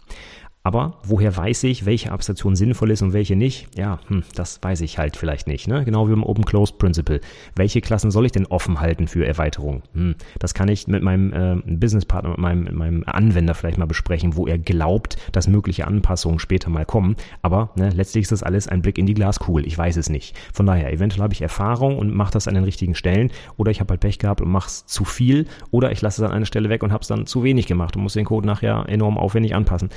Aber 0.62 0.99
woher 1.05 1.35
weiß 1.35 1.64
ich, 1.64 1.87
welche 1.87 2.12
Abstraktion 2.12 2.55
sinnvoll 2.55 2.90
ist 2.90 3.00
und 3.00 3.14
welche 3.14 3.35
nicht? 3.35 3.69
Ja, 3.79 3.99
hm, 4.09 4.25
das 4.35 4.62
weiß 4.62 4.83
ich 4.83 4.99
halt 4.99 5.17
vielleicht 5.17 5.47
nicht. 5.47 5.69
Ne? 5.69 5.87
Genau 5.87 6.07
wie 6.07 6.12
beim 6.12 6.23
Open 6.23 6.45
Closed 6.45 6.76
Principle. 6.76 7.21
Welche 7.57 7.81
Klassen 7.81 8.11
soll 8.11 8.26
ich 8.26 8.33
denn 8.33 8.45
offen 8.45 8.79
halten 8.79 9.09
für 9.09 9.26
Erweiterung? 9.26 9.83
Hm, 9.95 10.17
das 10.38 10.52
kann 10.52 10.69
ich 10.69 10.87
mit 10.87 11.02
meinem 11.02 11.33
äh, 11.33 11.76
Businesspartner, 11.76 12.31
mit 12.31 12.38
meinem, 12.38 12.64
mit 12.64 12.75
meinem 12.75 13.05
Anwender 13.07 13.55
vielleicht 13.55 13.79
mal 13.79 13.87
besprechen, 13.87 14.37
wo 14.37 14.47
er 14.47 14.59
glaubt, 14.59 15.17
dass 15.33 15.49
mögliche 15.49 15.87
Anpassungen 15.87 16.38
später 16.38 16.69
mal 16.69 16.85
kommen. 16.85 17.17
Aber 17.40 17.71
ne, 17.76 17.88
letztlich 17.88 18.23
ist 18.23 18.33
das 18.33 18.43
alles 18.43 18.69
ein 18.69 18.83
Blick 18.83 18.99
in 18.99 19.07
die 19.07 19.14
Glaskugel. 19.14 19.67
Ich 19.67 19.79
weiß 19.79 19.97
es 19.97 20.11
nicht. 20.11 20.37
Von 20.52 20.67
daher, 20.67 20.93
eventuell 20.93 21.23
habe 21.23 21.33
ich 21.33 21.40
Erfahrung 21.40 21.99
und 21.99 22.14
mache 22.14 22.33
das 22.33 22.49
an 22.49 22.55
den 22.55 22.64
richtigen 22.64 22.95
Stellen. 22.95 23.31
Oder 23.57 23.71
ich 23.71 23.81
habe 23.81 23.93
halt 23.93 24.00
Pech 24.00 24.19
gehabt 24.19 24.43
und 24.43 24.50
mache 24.50 24.69
es 24.69 24.85
zu 24.85 25.07
viel. 25.07 25.47
Oder 25.71 25.90
ich 25.90 26.02
lasse 26.02 26.23
es 26.23 26.29
an 26.29 26.37
einer 26.37 26.47
Stelle 26.47 26.69
weg 26.69 26.83
und 26.83 26.93
habe 26.93 27.00
es 27.00 27.09
dann 27.09 27.25
zu 27.25 27.45
wenig 27.45 27.67
gemacht 27.67 27.97
und 27.97 28.02
muss 28.02 28.12
den 28.12 28.26
Code 28.26 28.47
nachher 28.47 28.85
enorm 28.88 29.17
aufwendig 29.17 29.55
anpassen. 29.55 29.88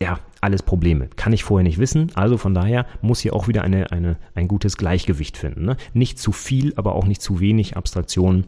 Ja, 0.00 0.15
alles 0.40 0.62
Probleme. 0.62 1.08
Kann 1.16 1.32
ich 1.32 1.44
vorher 1.44 1.64
nicht 1.64 1.78
wissen. 1.78 2.10
Also 2.14 2.36
von 2.38 2.54
daher 2.54 2.86
muss 3.00 3.20
hier 3.20 3.34
auch 3.34 3.48
wieder 3.48 3.62
eine, 3.62 3.90
eine, 3.92 4.16
ein 4.34 4.48
gutes 4.48 4.76
Gleichgewicht 4.76 5.36
finden. 5.36 5.64
Ne? 5.64 5.76
Nicht 5.94 6.18
zu 6.18 6.32
viel, 6.32 6.72
aber 6.76 6.94
auch 6.94 7.06
nicht 7.06 7.22
zu 7.22 7.40
wenig 7.40 7.76
Abstraktion. 7.76 8.44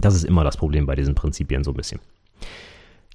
Das 0.00 0.14
ist 0.14 0.24
immer 0.24 0.44
das 0.44 0.56
Problem 0.56 0.86
bei 0.86 0.94
diesen 0.94 1.14
Prinzipien 1.14 1.64
so 1.64 1.72
ein 1.72 1.76
bisschen. 1.76 2.00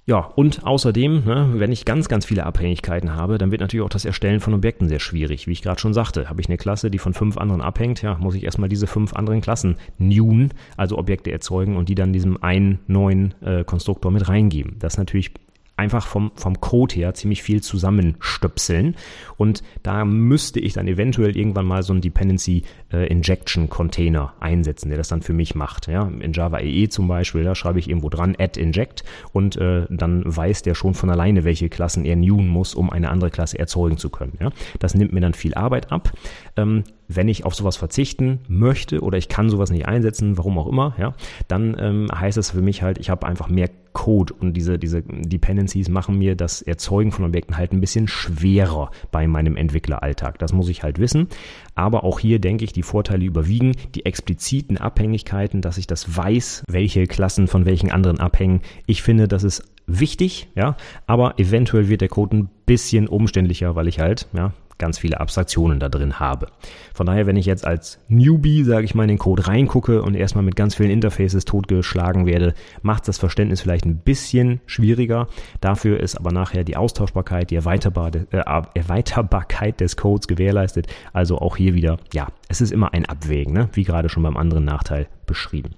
Ja, 0.06 0.18
und 0.18 0.66
außerdem, 0.66 1.24
ne, 1.24 1.52
wenn 1.54 1.72
ich 1.72 1.86
ganz, 1.86 2.08
ganz 2.08 2.26
viele 2.26 2.44
Abhängigkeiten 2.44 3.14
habe, 3.14 3.38
dann 3.38 3.50
wird 3.50 3.62
natürlich 3.62 3.82
auch 3.82 3.90
das 3.90 4.04
Erstellen 4.04 4.40
von 4.40 4.52
Objekten 4.52 4.86
sehr 4.86 4.98
schwierig. 4.98 5.46
Wie 5.46 5.52
ich 5.52 5.62
gerade 5.62 5.80
schon 5.80 5.94
sagte, 5.94 6.28
habe 6.28 6.42
ich 6.42 6.48
eine 6.48 6.58
Klasse, 6.58 6.90
die 6.90 6.98
von 6.98 7.14
fünf 7.14 7.38
anderen 7.38 7.62
abhängt, 7.62 8.02
ja, 8.02 8.18
muss 8.18 8.34
ich 8.34 8.44
erstmal 8.44 8.68
diese 8.68 8.86
fünf 8.86 9.14
anderen 9.14 9.40
Klassen 9.40 9.76
newen, 9.96 10.52
also 10.76 10.98
Objekte 10.98 11.32
erzeugen 11.32 11.78
und 11.78 11.88
die 11.88 11.94
dann 11.94 12.12
diesem 12.12 12.42
einen 12.42 12.80
neuen 12.86 13.32
äh, 13.40 13.64
Konstruktor 13.64 14.10
mit 14.10 14.28
reingeben. 14.28 14.76
Das 14.78 14.94
ist 14.94 14.98
natürlich 14.98 15.32
einfach 15.76 16.06
vom, 16.06 16.32
vom 16.36 16.60
Code 16.60 16.94
her 16.94 17.14
ziemlich 17.14 17.42
viel 17.42 17.62
zusammenstöpseln. 17.62 18.96
Und 19.36 19.62
da 19.82 20.04
müsste 20.04 20.60
ich 20.60 20.72
dann 20.72 20.86
eventuell 20.86 21.36
irgendwann 21.36 21.66
mal 21.66 21.82
so 21.82 21.92
einen 21.92 22.02
Dependency 22.02 22.62
äh, 22.94 23.06
Injection 23.06 23.68
Container 23.68 24.32
einsetzen, 24.40 24.88
der 24.88 24.98
das 24.98 25.08
dann 25.08 25.22
für 25.22 25.32
mich 25.32 25.54
macht. 25.54 25.88
Ja, 25.88 26.10
in 26.20 26.32
Java 26.32 26.60
EE 26.60 26.88
zum 26.88 27.08
Beispiel, 27.08 27.44
da 27.44 27.54
schreibe 27.54 27.78
ich 27.78 27.88
irgendwo 27.88 28.08
dran 28.08 28.36
add 28.38 28.60
inject 28.60 29.04
und 29.32 29.56
äh, 29.56 29.86
dann 29.90 30.22
weiß 30.24 30.62
der 30.62 30.74
schon 30.74 30.94
von 30.94 31.10
alleine, 31.10 31.44
welche 31.44 31.68
Klassen 31.68 32.04
er 32.04 32.16
newen 32.16 32.48
muss, 32.48 32.74
um 32.74 32.90
eine 32.90 33.10
andere 33.10 33.30
Klasse 33.30 33.58
erzeugen 33.58 33.98
zu 33.98 34.10
können. 34.10 34.38
Ja, 34.40 34.50
das 34.78 34.94
nimmt 34.94 35.12
mir 35.12 35.20
dann 35.20 35.34
viel 35.34 35.54
Arbeit 35.54 35.90
ab. 35.90 36.12
Ähm, 36.56 36.84
wenn 37.08 37.28
ich 37.28 37.44
auf 37.44 37.54
sowas 37.54 37.76
verzichten 37.76 38.40
möchte 38.48 39.00
oder 39.00 39.18
ich 39.18 39.28
kann 39.28 39.50
sowas 39.50 39.70
nicht 39.70 39.86
einsetzen, 39.86 40.38
warum 40.38 40.58
auch 40.58 40.66
immer, 40.66 40.94
ja, 40.98 41.14
dann 41.48 41.76
ähm, 41.78 42.08
heißt 42.14 42.38
es 42.38 42.52
für 42.52 42.62
mich 42.62 42.82
halt, 42.82 42.98
ich 42.98 43.10
habe 43.10 43.26
einfach 43.26 43.48
mehr 43.48 43.68
Code 43.92 44.34
und 44.34 44.54
diese, 44.54 44.78
diese 44.78 45.02
Dependencies 45.02 45.88
machen 45.88 46.18
mir 46.18 46.34
das 46.34 46.62
Erzeugen 46.62 47.12
von 47.12 47.24
Objekten 47.24 47.56
halt 47.56 47.72
ein 47.72 47.80
bisschen 47.80 48.08
schwerer 48.08 48.90
bei 49.12 49.26
meinem 49.28 49.56
Entwickleralltag. 49.56 50.38
Das 50.38 50.52
muss 50.52 50.68
ich 50.68 50.82
halt 50.82 50.98
wissen. 50.98 51.28
Aber 51.76 52.04
auch 52.04 52.18
hier 52.18 52.40
denke 52.40 52.64
ich, 52.64 52.72
die 52.72 52.82
Vorteile 52.84 53.24
überwiegen, 53.24 53.72
die 53.94 54.06
expliziten 54.06 54.78
Abhängigkeiten, 54.78 55.60
dass 55.60 55.78
ich 55.78 55.88
das 55.88 56.16
weiß, 56.16 56.62
welche 56.68 57.06
Klassen 57.06 57.48
von 57.48 57.66
welchen 57.66 57.90
anderen 57.90 58.20
abhängen. 58.20 58.62
Ich 58.86 59.02
finde, 59.02 59.26
das 59.26 59.42
ist 59.42 59.64
wichtig, 59.86 60.48
ja, 60.54 60.76
aber 61.06 61.38
eventuell 61.38 61.88
wird 61.88 62.00
der 62.00 62.08
Code 62.08 62.36
ein 62.36 62.50
bisschen 62.66 63.08
umständlicher, 63.08 63.74
weil 63.74 63.88
ich 63.88 64.00
halt, 64.00 64.28
ja, 64.32 64.52
ganz 64.78 64.98
viele 64.98 65.20
Abstraktionen 65.20 65.80
da 65.80 65.88
drin 65.88 66.18
habe. 66.18 66.48
Von 66.94 67.06
daher, 67.06 67.26
wenn 67.26 67.36
ich 67.36 67.46
jetzt 67.46 67.66
als 67.66 67.98
Newbie, 68.08 68.64
sage 68.64 68.84
ich 68.84 68.94
mal, 68.94 69.04
in 69.04 69.08
den 69.08 69.18
Code 69.18 69.46
reingucke 69.46 70.02
und 70.02 70.14
erstmal 70.14 70.44
mit 70.44 70.56
ganz 70.56 70.74
vielen 70.74 70.90
Interfaces 70.90 71.44
totgeschlagen 71.44 72.26
werde, 72.26 72.54
macht 72.82 73.08
das 73.08 73.18
Verständnis 73.18 73.60
vielleicht 73.60 73.84
ein 73.84 73.98
bisschen 73.98 74.60
schwieriger. 74.66 75.28
Dafür 75.60 76.00
ist 76.00 76.16
aber 76.16 76.32
nachher 76.32 76.64
die 76.64 76.76
Austauschbarkeit, 76.76 77.50
die 77.50 77.56
Erweiterbar 77.56 78.10
äh, 78.14 78.42
Erweiterbarkeit 78.74 79.80
des 79.80 79.96
Codes 79.96 80.28
gewährleistet. 80.28 80.86
Also 81.12 81.38
auch 81.38 81.56
hier 81.56 81.74
wieder, 81.74 81.98
ja, 82.12 82.28
es 82.48 82.60
ist 82.60 82.72
immer 82.72 82.92
ein 82.92 83.06
Abwägen, 83.06 83.52
ne? 83.52 83.68
wie 83.72 83.84
gerade 83.84 84.08
schon 84.08 84.22
beim 84.22 84.36
anderen 84.36 84.64
Nachteil 84.64 85.06
beschrieben. 85.26 85.70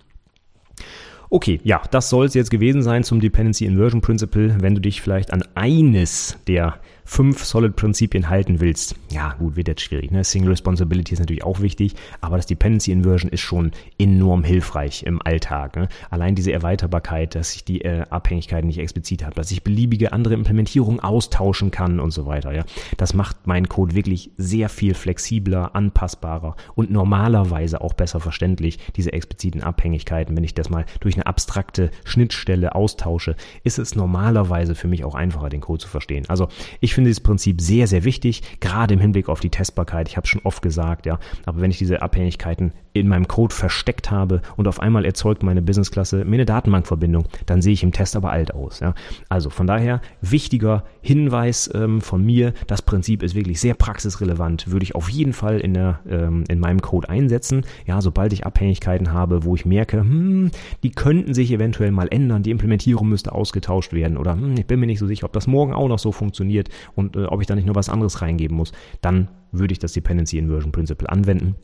Okay, 1.28 1.60
ja, 1.64 1.82
das 1.90 2.08
soll 2.08 2.26
es 2.26 2.34
jetzt 2.34 2.50
gewesen 2.50 2.82
sein 2.82 3.02
zum 3.02 3.20
Dependency 3.20 3.64
Inversion 3.64 4.00
Principle. 4.00 4.56
Wenn 4.60 4.74
du 4.74 4.80
dich 4.80 5.00
vielleicht 5.00 5.32
an 5.32 5.42
eines 5.54 6.38
der 6.46 6.78
fünf 7.06 7.44
Solid-Prinzipien 7.44 8.28
halten 8.28 8.60
willst, 8.60 8.96
ja 9.10 9.32
gut, 9.38 9.56
wird 9.56 9.68
jetzt 9.68 9.80
schwierig. 9.80 10.10
Ne? 10.10 10.24
Single 10.24 10.50
Responsibility 10.50 11.14
ist 11.14 11.20
natürlich 11.20 11.44
auch 11.44 11.60
wichtig, 11.60 11.94
aber 12.20 12.36
das 12.36 12.46
Dependency 12.46 12.90
Inversion 12.90 13.30
ist 13.30 13.40
schon 13.40 13.70
enorm 13.96 14.42
hilfreich 14.42 15.04
im 15.04 15.22
Alltag. 15.22 15.76
Ne? 15.76 15.88
Allein 16.10 16.34
diese 16.34 16.52
Erweiterbarkeit, 16.52 17.36
dass 17.36 17.54
ich 17.54 17.64
die 17.64 17.82
äh, 17.82 18.04
Abhängigkeiten 18.10 18.66
nicht 18.66 18.80
explizit 18.80 19.24
habe, 19.24 19.36
dass 19.36 19.52
ich 19.52 19.62
beliebige 19.62 20.12
andere 20.12 20.34
Implementierungen 20.34 21.00
austauschen 21.00 21.70
kann 21.70 22.00
und 22.00 22.10
so 22.10 22.26
weiter. 22.26 22.52
Ja, 22.52 22.64
das 22.96 23.14
macht 23.14 23.46
meinen 23.46 23.68
Code 23.68 23.94
wirklich 23.94 24.32
sehr 24.36 24.68
viel 24.68 24.94
flexibler, 24.94 25.76
anpassbarer 25.76 26.56
und 26.74 26.90
normalerweise 26.90 27.80
auch 27.80 27.94
besser 27.94 28.18
verständlich. 28.18 28.80
Diese 28.96 29.12
expliziten 29.12 29.62
Abhängigkeiten, 29.62 30.36
wenn 30.36 30.44
ich 30.44 30.54
das 30.54 30.70
mal 30.70 30.84
durch 30.98 31.14
eine 31.14 31.26
abstrakte 31.26 31.92
Schnittstelle 32.04 32.74
austausche, 32.74 33.36
ist 33.62 33.78
es 33.78 33.94
normalerweise 33.94 34.74
für 34.74 34.88
mich 34.88 35.04
auch 35.04 35.14
einfacher, 35.14 35.48
den 35.48 35.60
Code 35.60 35.82
zu 35.82 35.88
verstehen. 35.88 36.24
Also 36.28 36.48
ich 36.80 36.95
finde 36.96 37.10
dieses 37.10 37.20
Prinzip 37.20 37.60
sehr, 37.60 37.86
sehr 37.86 38.04
wichtig, 38.04 38.42
gerade 38.60 38.94
im 38.94 39.00
Hinblick 39.00 39.28
auf 39.28 39.40
die 39.40 39.50
Testbarkeit. 39.50 40.08
Ich 40.08 40.16
habe 40.16 40.24
es 40.24 40.30
schon 40.30 40.40
oft 40.44 40.62
gesagt, 40.62 41.06
ja. 41.06 41.18
Aber 41.44 41.60
wenn 41.60 41.70
ich 41.70 41.78
diese 41.78 42.02
Abhängigkeiten 42.02 42.72
in 42.94 43.08
meinem 43.08 43.28
Code 43.28 43.54
versteckt 43.54 44.10
habe 44.10 44.40
und 44.56 44.66
auf 44.66 44.80
einmal 44.80 45.04
erzeugt 45.04 45.42
meine 45.42 45.60
Businessklasse 45.60 46.24
mir 46.24 46.36
eine 46.36 46.46
Datenbankverbindung, 46.46 47.26
dann 47.44 47.60
sehe 47.60 47.74
ich 47.74 47.82
im 47.82 47.92
Test 47.92 48.16
aber 48.16 48.30
alt 48.30 48.54
aus. 48.54 48.80
Ja. 48.80 48.94
Also 49.28 49.50
von 49.50 49.66
daher 49.66 50.00
wichtiger 50.22 50.84
Hinweis 51.02 51.70
ähm, 51.74 52.00
von 52.00 52.24
mir, 52.24 52.54
das 52.66 52.80
Prinzip 52.80 53.22
ist 53.22 53.34
wirklich 53.34 53.60
sehr 53.60 53.74
praxisrelevant, 53.74 54.70
würde 54.70 54.84
ich 54.84 54.94
auf 54.94 55.10
jeden 55.10 55.34
Fall 55.34 55.60
in, 55.60 55.74
der, 55.74 56.00
ähm, 56.08 56.44
in 56.48 56.58
meinem 56.58 56.80
Code 56.80 57.10
einsetzen. 57.10 57.66
Ja, 57.86 58.00
sobald 58.00 58.32
ich 58.32 58.46
Abhängigkeiten 58.46 59.12
habe, 59.12 59.44
wo 59.44 59.54
ich 59.54 59.66
merke, 59.66 59.98
hm, 59.98 60.50
die 60.82 60.90
könnten 60.90 61.34
sich 61.34 61.52
eventuell 61.52 61.90
mal 61.90 62.08
ändern, 62.10 62.42
die 62.42 62.50
Implementierung 62.50 63.08
müsste 63.08 63.32
ausgetauscht 63.32 63.92
werden 63.92 64.16
oder 64.16 64.32
hm, 64.32 64.54
ich 64.56 64.66
bin 64.66 64.80
mir 64.80 64.86
nicht 64.86 64.98
so 64.98 65.06
sicher, 65.06 65.26
ob 65.26 65.34
das 65.34 65.46
morgen 65.46 65.74
auch 65.74 65.88
noch 65.88 65.98
so 65.98 66.12
funktioniert 66.12 66.70
und 66.94 67.16
äh, 67.16 67.24
ob 67.24 67.40
ich 67.40 67.46
da 67.46 67.54
nicht 67.54 67.66
nur 67.66 67.74
was 67.74 67.88
anderes 67.88 68.22
reingeben 68.22 68.56
muss, 68.56 68.72
dann 69.00 69.28
würde 69.52 69.72
ich 69.72 69.78
das 69.78 69.92
Dependency 69.92 70.38
Inversion 70.38 70.72
Principle 70.72 71.08
anwenden. 71.08 71.56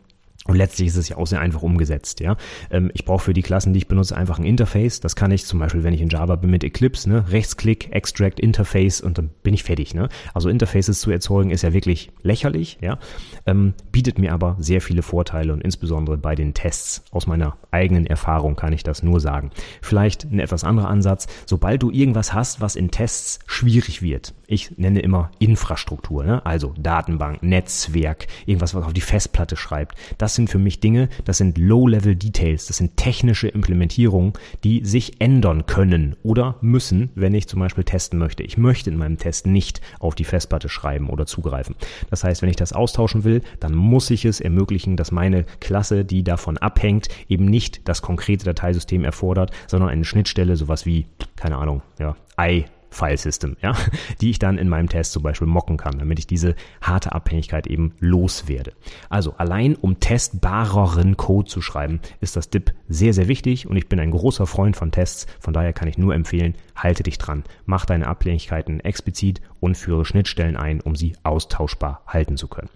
Und 0.47 0.57
letztlich 0.57 0.89
ist 0.89 0.97
es 0.97 1.09
ja 1.09 1.19
auch 1.19 1.27
sehr 1.27 1.41
einfach 1.41 1.63
umgesetzt, 1.63 2.19
ja. 2.19 2.37
Ähm, 2.71 2.91
ich 2.95 3.05
brauche 3.05 3.23
für 3.23 3.33
die 3.33 3.43
Klassen, 3.43 3.73
die 3.73 3.79
ich 3.79 3.87
benutze, 3.87 4.17
einfach 4.17 4.41
ein 4.41 4.45
Interface. 4.45 4.99
Das 4.99 5.15
kann 5.15 5.31
ich 5.31 5.47
zum 5.47 5.61
Beispiel, 5.61 5.85
wenn 5.85 5.95
ich 5.95 6.01
in 6.01 6.09
Java 6.09 6.35
bin 6.35 6.51
mit 6.51 6.65
Eclipse, 6.65 7.09
ne, 7.09 7.31
Rechtsklick, 7.31 7.93
Extract, 7.93 8.41
Interface 8.41 9.01
und 9.01 9.19
dann 9.19 9.31
bin 9.45 9.55
ich 9.55 9.63
fertig, 9.63 9.95
ne. 9.95 10.09
Also 10.35 10.49
Interfaces 10.49 11.01
zu 11.01 11.13
erzeugen 11.13 11.51
ist 11.51 11.63
ja 11.63 11.73
wirklich 11.73 12.11
lächerlich, 12.23 12.79
ja. 12.81 12.99
Ähm, 13.47 13.75
bietet 13.93 14.19
mir 14.19 14.33
aber 14.33 14.57
sehr 14.59 14.81
viele 14.81 15.03
Vorteile 15.03 15.53
und 15.53 15.63
insbesondere 15.63 16.19
bei 16.19 16.35
den 16.35 16.55
Tests 16.55 17.05
aus 17.13 17.29
meiner 17.29 17.57
eigenen 17.71 18.07
Erfahrung 18.07 18.57
kann 18.57 18.73
ich 18.73 18.83
das 18.83 19.05
nur 19.05 19.21
sagen. 19.21 19.51
Vielleicht 19.81 20.25
ein 20.25 20.41
etwas 20.41 20.65
anderer 20.65 20.89
Ansatz. 20.89 21.29
Sobald 21.47 21.83
du 21.83 21.91
irgendwas 21.91 22.35
hast, 22.35 22.61
was 22.61 22.75
in 22.75 22.91
Tests 22.91 23.39
schwierig 23.47 24.03
wird, 24.03 24.35
ich 24.47 24.77
nenne 24.77 25.01
immer 25.01 25.31
Infrastruktur, 25.39 26.25
ne? 26.25 26.45
also 26.45 26.75
Datenbank, 26.77 27.43
Netzwerk, 27.43 28.27
irgendwas, 28.45 28.75
was 28.75 28.85
auf 28.85 28.93
die 28.93 29.01
Festplatte 29.01 29.57
schreibt. 29.57 29.97
Das 30.19 30.32
sind 30.35 30.51
für 30.51 30.59
mich 30.59 30.81
Dinge, 30.81 31.09
das 31.25 31.39
sind 31.39 31.59
Low-Level-Details, 31.59 32.67
das 32.67 32.77
sind 32.77 32.97
technische 32.97 33.49
Implementierungen, 33.49 34.33
die 34.65 34.85
sich 34.85 35.21
ändern 35.21 35.67
können 35.67 36.17
oder 36.23 36.57
müssen, 36.61 37.11
wenn 37.15 37.35
ich 37.35 37.49
zum 37.49 37.61
Beispiel 37.61 37.85
testen 37.85 38.19
möchte. 38.19 38.43
Ich 38.43 38.57
möchte 38.57 38.91
in 38.91 38.97
meinem 38.97 39.19
Test 39.19 39.47
nicht 39.47 39.81
auf 39.99 40.15
die 40.15 40.25
Festplatte 40.25 40.69
schreiben 40.69 41.11
oder 41.11 41.27
zugreifen. 41.27 41.77
Das 42.11 42.25
heißt, 42.25 42.43
wenn 42.43 42.51
ich 42.51 42.57
das 42.57 42.73
austauschen 42.73 43.25
will, 43.25 43.43
dann 43.61 43.75
muss 43.75 44.11
ich 44.11 44.25
es 44.25 44.41
ermöglichen, 44.41 44.97
dass 44.97 45.13
meine 45.13 45.45
Klasse, 45.61 46.05
die 46.05 46.25
davon 46.25 46.59
abhängt, 46.59 47.09
eben 47.29 47.47
nicht 47.47 47.89
das 47.89 48.03
konkrete 48.03 48.45
Dateisystem 48.45 49.05
erfordert, 49.05 49.51
sondern 49.67 49.91
eine 49.91 50.05
Schnittstelle, 50.05 50.57
sowas 50.57 50.87
wie, 50.87 51.07
keine 51.37 51.57
Ahnung, 51.57 51.83
ja, 51.99 52.17
i 52.41 52.65
File-System, 52.93 53.57
ja, 53.61 53.75
die 54.21 54.31
ich 54.31 54.39
dann 54.39 54.59
in 54.59 54.69
meinem 54.69 54.89
Test 54.89 55.13
zum 55.13 55.23
Beispiel 55.23 55.49
mocken 55.49 55.77
kann, 55.77 55.99
damit 55.99 56.19
ich 56.19 56.27
diese 56.27 56.55
harte 56.81 57.13
Abhängigkeit 57.13 57.67
eben 57.67 57.95
loswerde. 57.99 58.73
Also 59.09 59.35
allein 59.37 59.75
um 59.75 60.01
testbareren 60.01 61.17
Code 61.17 61.49
zu 61.49 61.61
schreiben, 61.61 62.01
ist 62.21 62.37
das 62.37 62.51
DIP 62.51 62.73
sehr, 62.89 63.15
sehr 63.15 63.29
wichtig 63.29 63.67
und 63.67 63.77
ich 63.77 63.89
bin 63.89 63.99
ein 63.99 64.11
großer 64.11 64.47
Freund 64.47 64.77
von 64.77 64.93
Tests, 64.93 65.27
von 65.41 65.55
daher 65.55 65.73
kann 65.73 65.89
ich 65.89 65.99
nur 65.99 66.15
empfehlen, 66.15 66.55
halte 66.77 67.03
dich 67.03 67.19
dran, 67.19 67.45
mach 67.65 67.87
deine 67.87 68.07
Abhängigkeiten 68.07 68.81
explizit 68.81 69.41
und 69.61 69.77
führe 69.77 70.05
Schnittstellen 70.05 70.57
ein, 70.57 70.81
um 70.81 70.97
sie 70.97 71.15
austauschbar 71.23 72.03
halten 72.07 72.37
zu 72.37 72.49
können. 72.49 72.71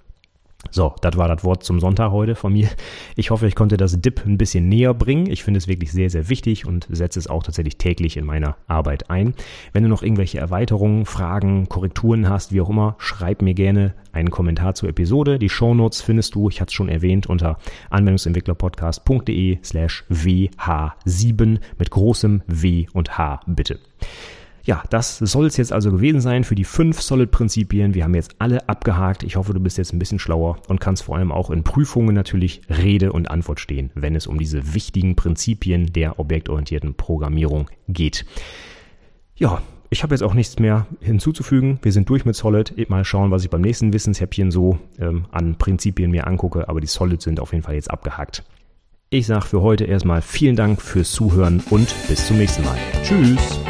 So, 0.70 0.94
das 1.00 1.16
war 1.16 1.28
das 1.28 1.44
Wort 1.44 1.64
zum 1.64 1.80
Sonntag 1.80 2.10
heute 2.10 2.34
von 2.34 2.52
mir. 2.52 2.68
Ich 3.14 3.30
hoffe, 3.30 3.46
ich 3.46 3.54
konnte 3.54 3.76
das 3.76 4.00
DIP 4.00 4.24
ein 4.26 4.38
bisschen 4.38 4.68
näher 4.68 4.94
bringen. 4.94 5.30
Ich 5.30 5.42
finde 5.42 5.58
es 5.58 5.68
wirklich 5.68 5.92
sehr, 5.92 6.10
sehr 6.10 6.28
wichtig 6.28 6.66
und 6.66 6.86
setze 6.90 7.18
es 7.18 7.28
auch 7.28 7.42
tatsächlich 7.42 7.76
täglich 7.78 8.16
in 8.16 8.24
meiner 8.24 8.56
Arbeit 8.66 9.10
ein. 9.10 9.34
Wenn 9.72 9.82
du 9.82 9.88
noch 9.88 10.02
irgendwelche 10.02 10.38
Erweiterungen, 10.38 11.06
Fragen, 11.06 11.68
Korrekturen 11.68 12.28
hast, 12.28 12.52
wie 12.52 12.60
auch 12.60 12.70
immer, 12.70 12.96
schreib 12.98 13.42
mir 13.42 13.54
gerne 13.54 13.94
einen 14.12 14.30
Kommentar 14.30 14.74
zur 14.74 14.88
Episode. 14.88 15.38
Die 15.38 15.48
Shownotes 15.48 16.02
findest 16.02 16.34
du, 16.34 16.48
ich 16.48 16.60
hatte 16.60 16.70
es 16.70 16.74
schon 16.74 16.88
erwähnt, 16.88 17.26
unter 17.26 17.58
anwendungsentwicklerpodcast.de 17.90 19.58
slash 19.62 20.04
WH7 20.10 21.58
mit 21.78 21.90
großem 21.90 22.42
W 22.46 22.86
und 22.92 23.18
H 23.18 23.40
bitte. 23.46 23.78
Ja, 24.66 24.82
das 24.90 25.18
soll 25.18 25.46
es 25.46 25.56
jetzt 25.56 25.72
also 25.72 25.92
gewesen 25.92 26.20
sein 26.20 26.42
für 26.42 26.56
die 26.56 26.64
fünf 26.64 27.00
Solid-Prinzipien. 27.00 27.94
Wir 27.94 28.02
haben 28.02 28.16
jetzt 28.16 28.34
alle 28.40 28.68
abgehakt. 28.68 29.22
Ich 29.22 29.36
hoffe, 29.36 29.54
du 29.54 29.60
bist 29.60 29.78
jetzt 29.78 29.92
ein 29.92 30.00
bisschen 30.00 30.18
schlauer 30.18 30.58
und 30.66 30.80
kannst 30.80 31.04
vor 31.04 31.16
allem 31.16 31.30
auch 31.30 31.50
in 31.50 31.62
Prüfungen 31.62 32.16
natürlich 32.16 32.62
Rede 32.68 33.12
und 33.12 33.30
Antwort 33.30 33.60
stehen, 33.60 33.92
wenn 33.94 34.16
es 34.16 34.26
um 34.26 34.38
diese 34.38 34.74
wichtigen 34.74 35.14
Prinzipien 35.14 35.92
der 35.92 36.18
objektorientierten 36.18 36.94
Programmierung 36.94 37.70
geht. 37.86 38.26
Ja, 39.36 39.62
ich 39.88 40.02
habe 40.02 40.14
jetzt 40.14 40.22
auch 40.22 40.34
nichts 40.34 40.58
mehr 40.58 40.88
hinzuzufügen. 40.98 41.78
Wir 41.82 41.92
sind 41.92 42.08
durch 42.08 42.24
mit 42.24 42.34
Solid. 42.34 42.88
Mal 42.90 43.04
schauen, 43.04 43.30
was 43.30 43.44
ich 43.44 43.50
beim 43.50 43.60
nächsten 43.60 43.92
Wissenshäppchen 43.92 44.50
so 44.50 44.80
ähm, 44.98 45.26
an 45.30 45.58
Prinzipien 45.58 46.10
mir 46.10 46.26
angucke. 46.26 46.68
Aber 46.68 46.80
die 46.80 46.88
Solid 46.88 47.22
sind 47.22 47.38
auf 47.38 47.52
jeden 47.52 47.62
Fall 47.62 47.76
jetzt 47.76 47.92
abgehakt. 47.92 48.42
Ich 49.10 49.28
sage 49.28 49.46
für 49.46 49.62
heute 49.62 49.84
erstmal 49.84 50.22
vielen 50.22 50.56
Dank 50.56 50.82
fürs 50.82 51.12
Zuhören 51.12 51.62
und 51.70 51.94
bis 52.08 52.26
zum 52.26 52.38
nächsten 52.38 52.64
Mal. 52.64 52.76
Tschüss. 53.04 53.60